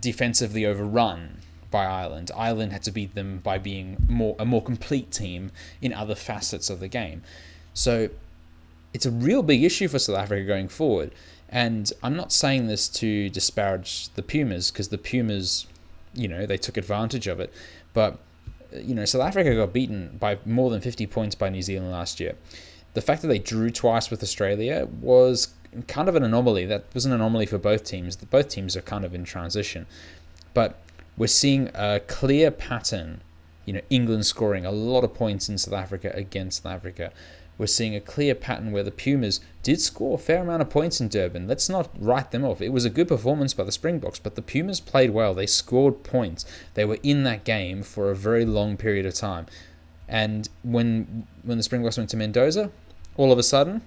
defensively 0.00 0.66
overrun 0.66 1.36
by 1.70 1.84
Ireland. 1.84 2.32
Ireland 2.36 2.72
had 2.72 2.82
to 2.82 2.90
beat 2.90 3.14
them 3.14 3.38
by 3.44 3.58
being 3.58 3.96
more 4.08 4.34
a 4.40 4.44
more 4.44 4.60
complete 4.60 5.12
team 5.12 5.52
in 5.80 5.92
other 5.92 6.16
facets 6.16 6.68
of 6.68 6.80
the 6.80 6.88
game. 6.88 7.22
So 7.74 8.08
it's 8.92 9.06
a 9.06 9.12
real 9.12 9.44
big 9.44 9.62
issue 9.62 9.86
for 9.86 10.00
South 10.00 10.18
Africa 10.18 10.44
going 10.44 10.66
forward. 10.66 11.12
And 11.48 11.92
I'm 12.02 12.16
not 12.16 12.32
saying 12.32 12.66
this 12.66 12.88
to 12.88 13.30
disparage 13.30 14.08
the 14.16 14.22
Pumas 14.24 14.72
because 14.72 14.88
the 14.88 14.98
Pumas, 14.98 15.68
you 16.12 16.26
know, 16.26 16.44
they 16.44 16.56
took 16.56 16.76
advantage 16.76 17.28
of 17.28 17.38
it, 17.38 17.52
but 17.94 18.18
you 18.72 18.94
know, 18.94 19.04
South 19.04 19.22
Africa 19.22 19.54
got 19.54 19.72
beaten 19.72 20.16
by 20.18 20.38
more 20.44 20.70
than 20.70 20.80
50 20.80 21.06
points 21.06 21.34
by 21.34 21.48
New 21.48 21.62
Zealand 21.62 21.90
last 21.90 22.20
year. 22.20 22.34
The 22.94 23.00
fact 23.00 23.22
that 23.22 23.28
they 23.28 23.38
drew 23.38 23.70
twice 23.70 24.10
with 24.10 24.22
Australia 24.22 24.88
was 25.00 25.54
kind 25.86 26.08
of 26.08 26.16
an 26.16 26.22
anomaly. 26.22 26.66
That 26.66 26.84
was 26.94 27.06
an 27.06 27.12
anomaly 27.12 27.46
for 27.46 27.58
both 27.58 27.84
teams. 27.84 28.16
Both 28.16 28.48
teams 28.48 28.76
are 28.76 28.82
kind 28.82 29.04
of 29.04 29.14
in 29.14 29.24
transition. 29.24 29.86
But 30.54 30.78
we're 31.16 31.26
seeing 31.26 31.70
a 31.74 32.00
clear 32.00 32.50
pattern. 32.50 33.20
You 33.64 33.74
know, 33.74 33.80
England 33.90 34.24
scoring 34.24 34.64
a 34.64 34.72
lot 34.72 35.04
of 35.04 35.12
points 35.12 35.48
in 35.48 35.58
South 35.58 35.74
Africa 35.74 36.10
against 36.14 36.62
South 36.62 36.72
Africa 36.72 37.12
we're 37.58 37.66
seeing 37.66 37.94
a 37.94 38.00
clear 38.00 38.34
pattern 38.34 38.70
where 38.70 38.84
the 38.84 38.92
Pumas 38.92 39.40
did 39.64 39.80
score 39.80 40.14
a 40.14 40.18
fair 40.18 40.42
amount 40.42 40.62
of 40.62 40.70
points 40.70 41.00
in 41.00 41.08
Durban. 41.08 41.48
Let's 41.48 41.68
not 41.68 41.90
write 41.98 42.30
them 42.30 42.44
off. 42.44 42.62
It 42.62 42.72
was 42.72 42.84
a 42.84 42.90
good 42.90 43.08
performance 43.08 43.52
by 43.52 43.64
the 43.64 43.72
Springboks, 43.72 44.20
but 44.20 44.36
the 44.36 44.42
Pumas 44.42 44.78
played 44.78 45.10
well. 45.10 45.34
They 45.34 45.46
scored 45.46 46.04
points. 46.04 46.44
They 46.74 46.84
were 46.84 46.98
in 47.02 47.24
that 47.24 47.44
game 47.44 47.82
for 47.82 48.10
a 48.10 48.16
very 48.16 48.44
long 48.44 48.76
period 48.76 49.04
of 49.04 49.14
time. 49.14 49.46
And 50.08 50.48
when 50.62 51.26
when 51.42 51.58
the 51.58 51.64
Springboks 51.64 51.98
went 51.98 52.08
to 52.10 52.16
Mendoza, 52.16 52.70
all 53.16 53.32
of 53.32 53.38
a 53.38 53.42
sudden, 53.42 53.82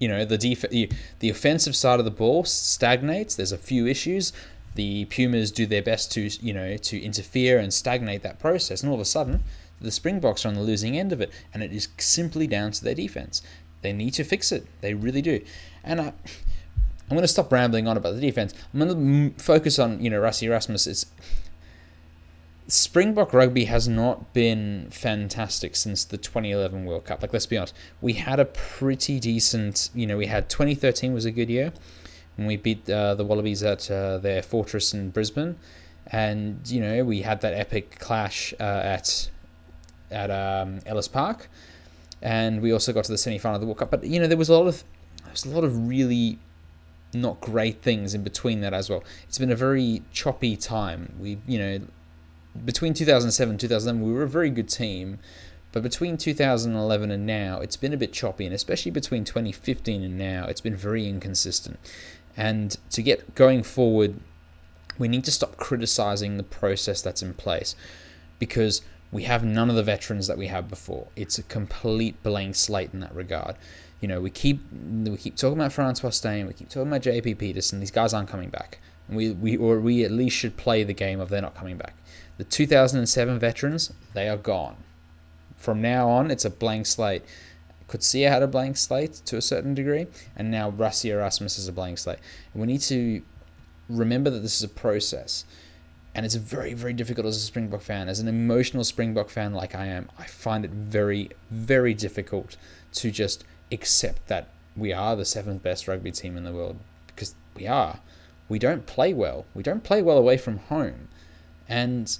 you 0.00 0.08
know, 0.08 0.24
the 0.24 0.38
def- 0.38 0.70
the 0.70 1.30
offensive 1.30 1.76
side 1.76 1.98
of 1.98 2.04
the 2.04 2.10
ball 2.10 2.44
stagnates. 2.44 3.36
There's 3.36 3.52
a 3.52 3.58
few 3.58 3.86
issues. 3.86 4.32
The 4.74 5.04
Pumas 5.04 5.52
do 5.52 5.66
their 5.66 5.82
best 5.82 6.10
to, 6.12 6.22
you 6.22 6.52
know, 6.52 6.76
to 6.76 7.00
interfere 7.00 7.58
and 7.60 7.72
stagnate 7.72 8.22
that 8.22 8.40
process, 8.40 8.82
and 8.82 8.90
all 8.90 8.96
of 8.96 9.00
a 9.00 9.04
sudden, 9.04 9.44
the 9.80 9.90
Springboks 9.90 10.44
are 10.44 10.48
on 10.48 10.54
the 10.54 10.62
losing 10.62 10.96
end 10.96 11.12
of 11.12 11.20
it, 11.20 11.30
and 11.52 11.62
it 11.62 11.72
is 11.72 11.88
simply 11.98 12.46
down 12.46 12.72
to 12.72 12.84
their 12.84 12.94
defense. 12.94 13.42
They 13.82 13.92
need 13.92 14.12
to 14.14 14.24
fix 14.24 14.50
it. 14.50 14.66
They 14.80 14.94
really 14.94 15.22
do. 15.22 15.42
And 15.82 16.00
I, 16.00 16.04
I'm 16.06 17.10
going 17.10 17.22
to 17.22 17.28
stop 17.28 17.52
rambling 17.52 17.86
on 17.86 17.96
about 17.96 18.14
the 18.14 18.20
defense. 18.20 18.54
I'm 18.72 18.80
going 18.80 19.32
to 19.34 19.42
focus 19.42 19.78
on 19.78 20.02
you 20.02 20.10
know 20.10 20.20
Rassie 20.20 20.44
Erasmus. 20.44 20.86
It's 20.86 21.06
Springbok 22.66 23.34
rugby 23.34 23.66
has 23.66 23.86
not 23.86 24.32
been 24.32 24.88
fantastic 24.90 25.76
since 25.76 26.04
the 26.04 26.16
2011 26.16 26.86
World 26.86 27.04
Cup. 27.04 27.20
Like, 27.20 27.32
let's 27.32 27.46
be 27.46 27.58
honest, 27.58 27.74
we 28.00 28.14
had 28.14 28.40
a 28.40 28.46
pretty 28.46 29.20
decent, 29.20 29.90
you 29.94 30.06
know, 30.06 30.16
we 30.16 30.26
had 30.26 30.48
2013 30.48 31.12
was 31.12 31.26
a 31.26 31.30
good 31.30 31.50
year 31.50 31.72
when 32.36 32.46
we 32.46 32.56
beat 32.56 32.88
uh, 32.88 33.14
the 33.14 33.24
Wallabies 33.24 33.62
at 33.62 33.90
uh, 33.90 34.16
their 34.18 34.42
fortress 34.42 34.94
in 34.94 35.10
Brisbane. 35.10 35.56
And, 36.06 36.66
you 36.66 36.80
know, 36.80 37.04
we 37.04 37.20
had 37.20 37.42
that 37.42 37.52
epic 37.52 37.98
clash 37.98 38.54
uh, 38.58 38.62
at 38.62 39.30
at 40.10 40.30
um, 40.30 40.80
Ellis 40.86 41.08
Park. 41.08 41.48
and 42.22 42.62
we 42.62 42.72
also 42.72 42.92
got 42.92 43.04
to 43.04 43.12
the 43.12 43.18
semi 43.18 43.38
final 43.38 43.56
of 43.56 43.60
the 43.60 43.66
World 43.66 43.78
Cup. 43.78 43.90
But 43.90 44.04
you 44.04 44.20
know, 44.20 44.26
there 44.26 44.38
was 44.38 44.48
a 44.48 44.54
lot 44.54 44.66
of 44.66 44.84
there 45.22 45.32
was 45.32 45.44
a 45.44 45.50
lot 45.50 45.64
of 45.64 45.88
really 45.88 46.38
not 47.14 47.40
great 47.40 47.82
things 47.82 48.14
in 48.14 48.22
between 48.22 48.60
that 48.60 48.74
as 48.74 48.90
well. 48.90 49.04
It's 49.28 49.38
been 49.38 49.52
a 49.52 49.56
very 49.56 50.02
choppy 50.12 50.56
time. 50.56 51.14
We, 51.20 51.38
you 51.46 51.58
know, 51.58 51.80
between 52.64 52.94
2007 52.94 53.50
and 53.50 53.60
2011, 53.60 54.04
we 54.04 54.12
were 54.12 54.24
a 54.24 54.28
very 54.28 54.50
good 54.50 54.68
team, 54.68 55.18
but 55.72 55.82
between 55.82 56.16
2011 56.16 57.10
and 57.10 57.26
now, 57.26 57.60
it's 57.60 57.76
been 57.76 57.92
a 57.92 57.96
bit 57.96 58.12
choppy, 58.12 58.46
and 58.46 58.54
especially 58.54 58.90
between 58.90 59.24
2015 59.24 60.02
and 60.02 60.18
now, 60.18 60.46
it's 60.46 60.60
been 60.60 60.76
very 60.76 61.08
inconsistent. 61.08 61.78
And 62.36 62.76
to 62.90 63.02
get 63.02 63.34
going 63.34 63.62
forward, 63.62 64.16
we 64.98 65.08
need 65.08 65.24
to 65.24 65.32
stop 65.32 65.56
criticizing 65.56 66.36
the 66.36 66.42
process 66.42 67.02
that's 67.02 67.22
in 67.22 67.34
place 67.34 67.74
because 68.38 68.82
we 69.14 69.22
have 69.22 69.44
none 69.44 69.70
of 69.70 69.76
the 69.76 69.82
veterans 69.84 70.26
that 70.26 70.36
we 70.36 70.48
had 70.48 70.68
before. 70.68 71.06
It's 71.14 71.38
a 71.38 71.44
complete 71.44 72.20
blank 72.24 72.56
slate 72.56 72.90
in 72.92 72.98
that 72.98 73.14
regard. 73.14 73.54
You 74.00 74.08
know, 74.08 74.20
we 74.20 74.28
keep 74.28 74.60
we 74.72 75.16
keep 75.16 75.36
talking 75.36 75.56
about 75.56 75.72
Francois 75.72 76.10
Steyn, 76.10 76.48
we 76.48 76.52
keep 76.52 76.68
talking 76.68 76.88
about 76.88 77.02
JP 77.02 77.36
Pietersen. 77.36 77.78
These 77.78 77.92
guys 77.92 78.12
aren't 78.12 78.28
coming 78.28 78.50
back. 78.50 78.80
We, 79.08 79.30
we 79.30 79.56
or 79.56 79.78
we 79.78 80.02
at 80.04 80.10
least 80.10 80.36
should 80.36 80.56
play 80.56 80.82
the 80.82 80.92
game 80.92 81.20
of 81.20 81.28
they're 81.28 81.40
not 81.40 81.54
coming 81.54 81.76
back. 81.76 81.94
The 82.38 82.44
2007 82.44 83.38
veterans, 83.38 83.92
they 84.14 84.28
are 84.28 84.36
gone. 84.36 84.76
From 85.56 85.80
now 85.80 86.08
on, 86.08 86.32
it's 86.32 86.44
a 86.44 86.50
blank 86.50 86.84
slate. 86.84 87.22
Coetzee 87.88 88.28
had 88.28 88.42
a 88.42 88.48
blank 88.48 88.76
slate 88.76 89.12
to 89.26 89.36
a 89.36 89.42
certain 89.42 89.74
degree, 89.74 90.08
and 90.34 90.50
now 90.50 90.72
Rassie 90.72 91.10
Erasmus 91.10 91.56
is 91.56 91.68
a 91.68 91.72
blank 91.72 91.98
slate. 91.98 92.18
And 92.52 92.60
we 92.60 92.66
need 92.66 92.80
to 92.80 93.22
remember 93.88 94.30
that 94.30 94.40
this 94.40 94.56
is 94.56 94.64
a 94.64 94.68
process. 94.68 95.44
And 96.14 96.24
it's 96.24 96.36
very, 96.36 96.74
very 96.74 96.92
difficult 96.92 97.26
as 97.26 97.36
a 97.36 97.40
Springbok 97.40 97.82
fan. 97.82 98.08
As 98.08 98.20
an 98.20 98.28
emotional 98.28 98.84
Springbok 98.84 99.30
fan 99.30 99.52
like 99.52 99.74
I 99.74 99.86
am, 99.86 100.08
I 100.18 100.26
find 100.26 100.64
it 100.64 100.70
very, 100.70 101.30
very 101.50 101.92
difficult 101.92 102.56
to 102.94 103.10
just 103.10 103.44
accept 103.72 104.28
that 104.28 104.48
we 104.76 104.92
are 104.92 105.16
the 105.16 105.24
seventh 105.24 105.62
best 105.62 105.88
rugby 105.88 106.12
team 106.12 106.36
in 106.36 106.44
the 106.44 106.52
world 106.52 106.78
because 107.08 107.34
we 107.56 107.66
are. 107.66 107.98
We 108.48 108.58
don't 108.58 108.86
play 108.86 109.12
well. 109.12 109.46
We 109.54 109.62
don't 109.62 109.82
play 109.82 110.02
well 110.02 110.18
away 110.18 110.36
from 110.36 110.58
home. 110.58 111.08
And 111.68 112.16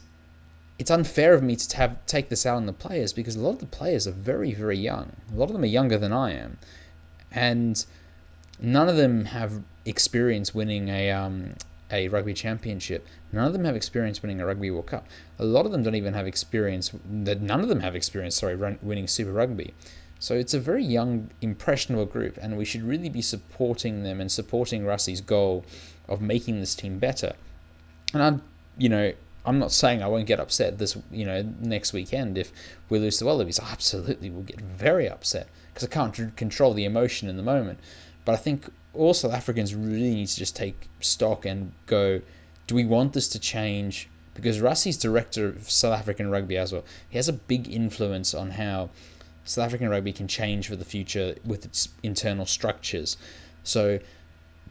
it's 0.79 0.91
unfair 0.91 1.35
of 1.35 1.43
me 1.43 1.55
to 1.55 1.77
have 1.77 2.05
take 2.07 2.29
this 2.29 2.47
out 2.47 2.57
on 2.57 2.67
the 2.67 2.73
players 2.73 3.13
because 3.13 3.37
a 3.37 3.41
lot 3.41 3.51
of 3.51 3.59
the 3.61 3.67
players 3.67 4.07
are 4.09 4.13
very, 4.13 4.53
very 4.53 4.79
young. 4.79 5.13
A 5.33 5.37
lot 5.37 5.47
of 5.47 5.53
them 5.53 5.63
are 5.63 5.67
younger 5.67 5.99
than 5.99 6.13
I 6.13 6.33
am. 6.33 6.59
And 7.31 7.85
none 8.61 8.89
of 8.89 8.97
them 8.97 9.27
have 9.27 9.63
experience 9.85 10.55
winning 10.55 10.89
a 10.89 11.11
um, 11.11 11.55
a 11.91 12.09
rugby 12.09 12.35
championship. 12.35 13.07
None 13.33 13.47
of 13.47 13.53
them 13.53 13.65
have 13.65 13.77
experience 13.77 14.23
winning 14.23 14.41
a 14.41 14.47
rugby 14.47 14.71
World 14.71 14.87
Cup. 14.87 15.07
A 15.39 15.45
lot 15.45 15.67
of 15.67 15.73
them 15.73 15.83
don't 15.83 15.95
even 15.95 16.15
have 16.15 16.27
experience. 16.27 16.91
That 17.05 17.41
none 17.41 17.61
of 17.61 17.69
them 17.69 17.81
have 17.81 17.95
experience. 17.95 18.37
Sorry, 18.37 18.57
run, 18.57 18.79
winning 18.83 19.07
Super 19.07 19.33
Rugby. 19.33 19.75
So 20.19 20.35
it's 20.35 20.55
a 20.55 20.61
very 20.61 20.85
young, 20.85 21.31
impressionable 21.43 22.07
group, 22.07 22.39
and 22.41 22.57
we 22.57 22.65
should 22.65 22.83
really 22.83 23.11
be 23.11 23.21
supporting 23.21 24.03
them 24.03 24.21
and 24.21 24.33
supporting 24.33 24.85
Rassie's 24.85 25.21
goal 25.21 25.65
of 26.09 26.21
making 26.21 26.61
this 26.61 26.75
team 26.75 26.99
better. 26.99 27.35
And 28.13 28.23
I'm, 28.23 28.43
you 28.79 28.89
know, 28.89 29.13
I'm 29.45 29.59
not 29.59 29.73
saying 29.73 30.03
I 30.03 30.07
won't 30.07 30.27
get 30.27 30.41
upset 30.41 30.79
this, 30.79 30.97
you 31.11 31.27
know, 31.27 31.43
next 31.61 31.93
weekend 31.93 32.39
if 32.39 32.53
we 32.89 32.99
lose 32.99 33.19
to 33.19 33.27
Wallabies. 33.27 33.61
I 33.61 33.71
absolutely 33.71 34.31
will 34.31 34.43
get 34.43 34.61
very 34.61 35.09
upset 35.09 35.49
because 35.69 35.87
I 35.87 35.91
can't 35.91 36.35
control 36.37 36.73
the 36.73 36.85
emotion 36.85 37.29
in 37.29 37.37
the 37.37 37.43
moment. 37.43 37.79
But 38.25 38.33
I 38.33 38.37
think 38.37 38.71
all 38.95 39.15
South 39.15 39.33
Africans 39.33 39.75
really 39.75 40.15
need 40.15 40.29
to 40.29 40.37
just 40.37 40.57
take 40.57 40.89
stock 41.01 41.45
and 41.45 41.73
go, 41.87 42.21
do 42.67 42.75
we 42.75 42.85
want 42.85 43.13
this 43.13 43.29
to 43.29 43.39
change? 43.39 44.09
Because 44.35 44.61
Rassie's 44.61 44.97
director 44.97 45.49
of 45.49 45.71
South 45.71 45.99
African 45.99 46.31
rugby 46.31 46.57
as 46.57 46.73
well. 46.73 46.85
He 47.09 47.19
has 47.19 47.29
a 47.29 47.33
big 47.33 47.71
influence 47.71 48.35
on 48.35 48.53
how 48.53 48.91
South 49.45 49.67
African 49.67 49.89
rugby 49.89 50.13
can 50.13 50.27
change 50.27 50.69
for 50.69 50.77
the 50.77 50.85
future 50.85 51.37
with 51.45 51.65
its 51.65 51.89
internal 52.03 52.47
structures. 52.47 53.17
So, 53.63 54.01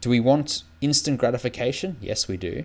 do 0.00 0.10
we 0.10 0.20
want 0.20 0.64
instant 0.80 1.18
gratification? 1.18 1.96
Yes, 2.00 2.28
we 2.28 2.36
do. 2.36 2.64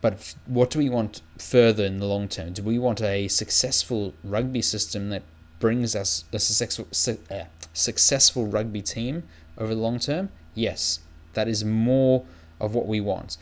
But 0.00 0.34
what 0.46 0.70
do 0.70 0.80
we 0.80 0.88
want 0.88 1.22
further 1.38 1.84
in 1.84 1.98
the 1.98 2.06
long 2.06 2.26
term? 2.28 2.54
Do 2.54 2.62
we 2.62 2.78
want 2.78 3.00
a 3.00 3.28
successful 3.28 4.14
rugby 4.24 4.62
system 4.62 5.10
that 5.10 5.22
brings 5.60 5.94
us 5.94 6.24
a 6.32 6.40
successful, 6.40 6.88
uh, 7.30 7.44
successful 7.72 8.46
rugby 8.46 8.82
team 8.82 9.22
over 9.56 9.74
the 9.74 9.80
long 9.80 10.00
term? 10.00 10.30
Yes, 10.54 11.00
that 11.34 11.48
is 11.48 11.64
more 11.64 12.24
of 12.60 12.74
what 12.74 12.86
we 12.86 13.00
want. 13.00 13.36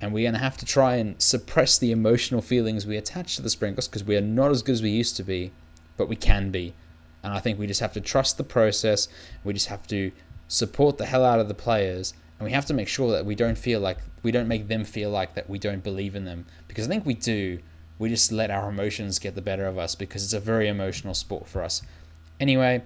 And 0.00 0.12
we're 0.12 0.24
going 0.24 0.34
to 0.34 0.40
have 0.40 0.56
to 0.58 0.66
try 0.66 0.96
and 0.96 1.20
suppress 1.20 1.78
the 1.78 1.92
emotional 1.92 2.42
feelings 2.42 2.86
we 2.86 2.96
attach 2.96 3.36
to 3.36 3.42
the 3.42 3.50
Springboks 3.50 3.86
because 3.86 4.04
we 4.04 4.16
are 4.16 4.20
not 4.20 4.50
as 4.50 4.62
good 4.62 4.72
as 4.72 4.82
we 4.82 4.90
used 4.90 5.16
to 5.16 5.22
be, 5.22 5.52
but 5.96 6.08
we 6.08 6.16
can 6.16 6.50
be. 6.50 6.74
And 7.22 7.32
I 7.32 7.38
think 7.38 7.58
we 7.58 7.68
just 7.68 7.80
have 7.80 7.92
to 7.92 8.00
trust 8.00 8.36
the 8.36 8.44
process. 8.44 9.06
We 9.44 9.52
just 9.52 9.68
have 9.68 9.86
to 9.88 10.10
support 10.48 10.98
the 10.98 11.06
hell 11.06 11.24
out 11.24 11.38
of 11.38 11.48
the 11.48 11.54
players 11.54 12.14
and 12.42 12.48
we 12.48 12.54
have 12.54 12.66
to 12.66 12.74
make 12.74 12.88
sure 12.88 13.12
that 13.12 13.24
we 13.24 13.36
don't 13.36 13.56
feel 13.56 13.78
like 13.78 13.98
we 14.24 14.32
don't 14.32 14.48
make 14.48 14.66
them 14.66 14.82
feel 14.82 15.10
like 15.10 15.34
that 15.36 15.48
we 15.48 15.60
don't 15.60 15.84
believe 15.84 16.16
in 16.16 16.24
them 16.24 16.44
because 16.66 16.86
I 16.86 16.88
think 16.88 17.06
we 17.06 17.14
do. 17.14 17.60
We 18.00 18.08
just 18.08 18.32
let 18.32 18.50
our 18.50 18.68
emotions 18.68 19.20
get 19.20 19.36
the 19.36 19.40
better 19.40 19.64
of 19.64 19.78
us 19.78 19.94
because 19.94 20.24
it's 20.24 20.32
a 20.32 20.40
very 20.40 20.66
emotional 20.66 21.14
sport 21.14 21.46
for 21.46 21.62
us. 21.62 21.82
Anyway, 22.40 22.82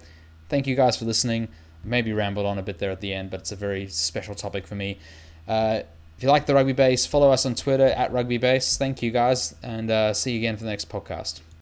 thank 0.50 0.66
you 0.66 0.76
guys 0.76 0.98
for 0.98 1.06
listening. 1.06 1.48
Maybe 1.86 2.12
rambled 2.12 2.46
on 2.46 2.58
a 2.58 2.62
bit 2.62 2.78
there 2.78 2.90
at 2.90 3.00
the 3.00 3.14
end, 3.14 3.30
but 3.30 3.40
it's 3.40 3.52
a 3.52 3.56
very 3.56 3.86
special 3.88 4.34
topic 4.34 4.66
for 4.66 4.74
me. 4.74 4.98
Uh, 5.46 5.80
if 6.16 6.22
you 6.22 6.28
like 6.28 6.46
the 6.46 6.54
rugby 6.54 6.72
base, 6.72 7.06
follow 7.06 7.30
us 7.30 7.44
on 7.46 7.54
Twitter 7.54 7.86
at 7.86 8.12
rugby 8.12 8.38
base. 8.38 8.76
Thank 8.76 9.02
you 9.02 9.10
guys, 9.10 9.54
and 9.62 9.90
uh, 9.90 10.14
see 10.14 10.32
you 10.32 10.38
again 10.38 10.56
for 10.56 10.64
the 10.64 10.70
next 10.70 10.88
podcast. 10.88 11.40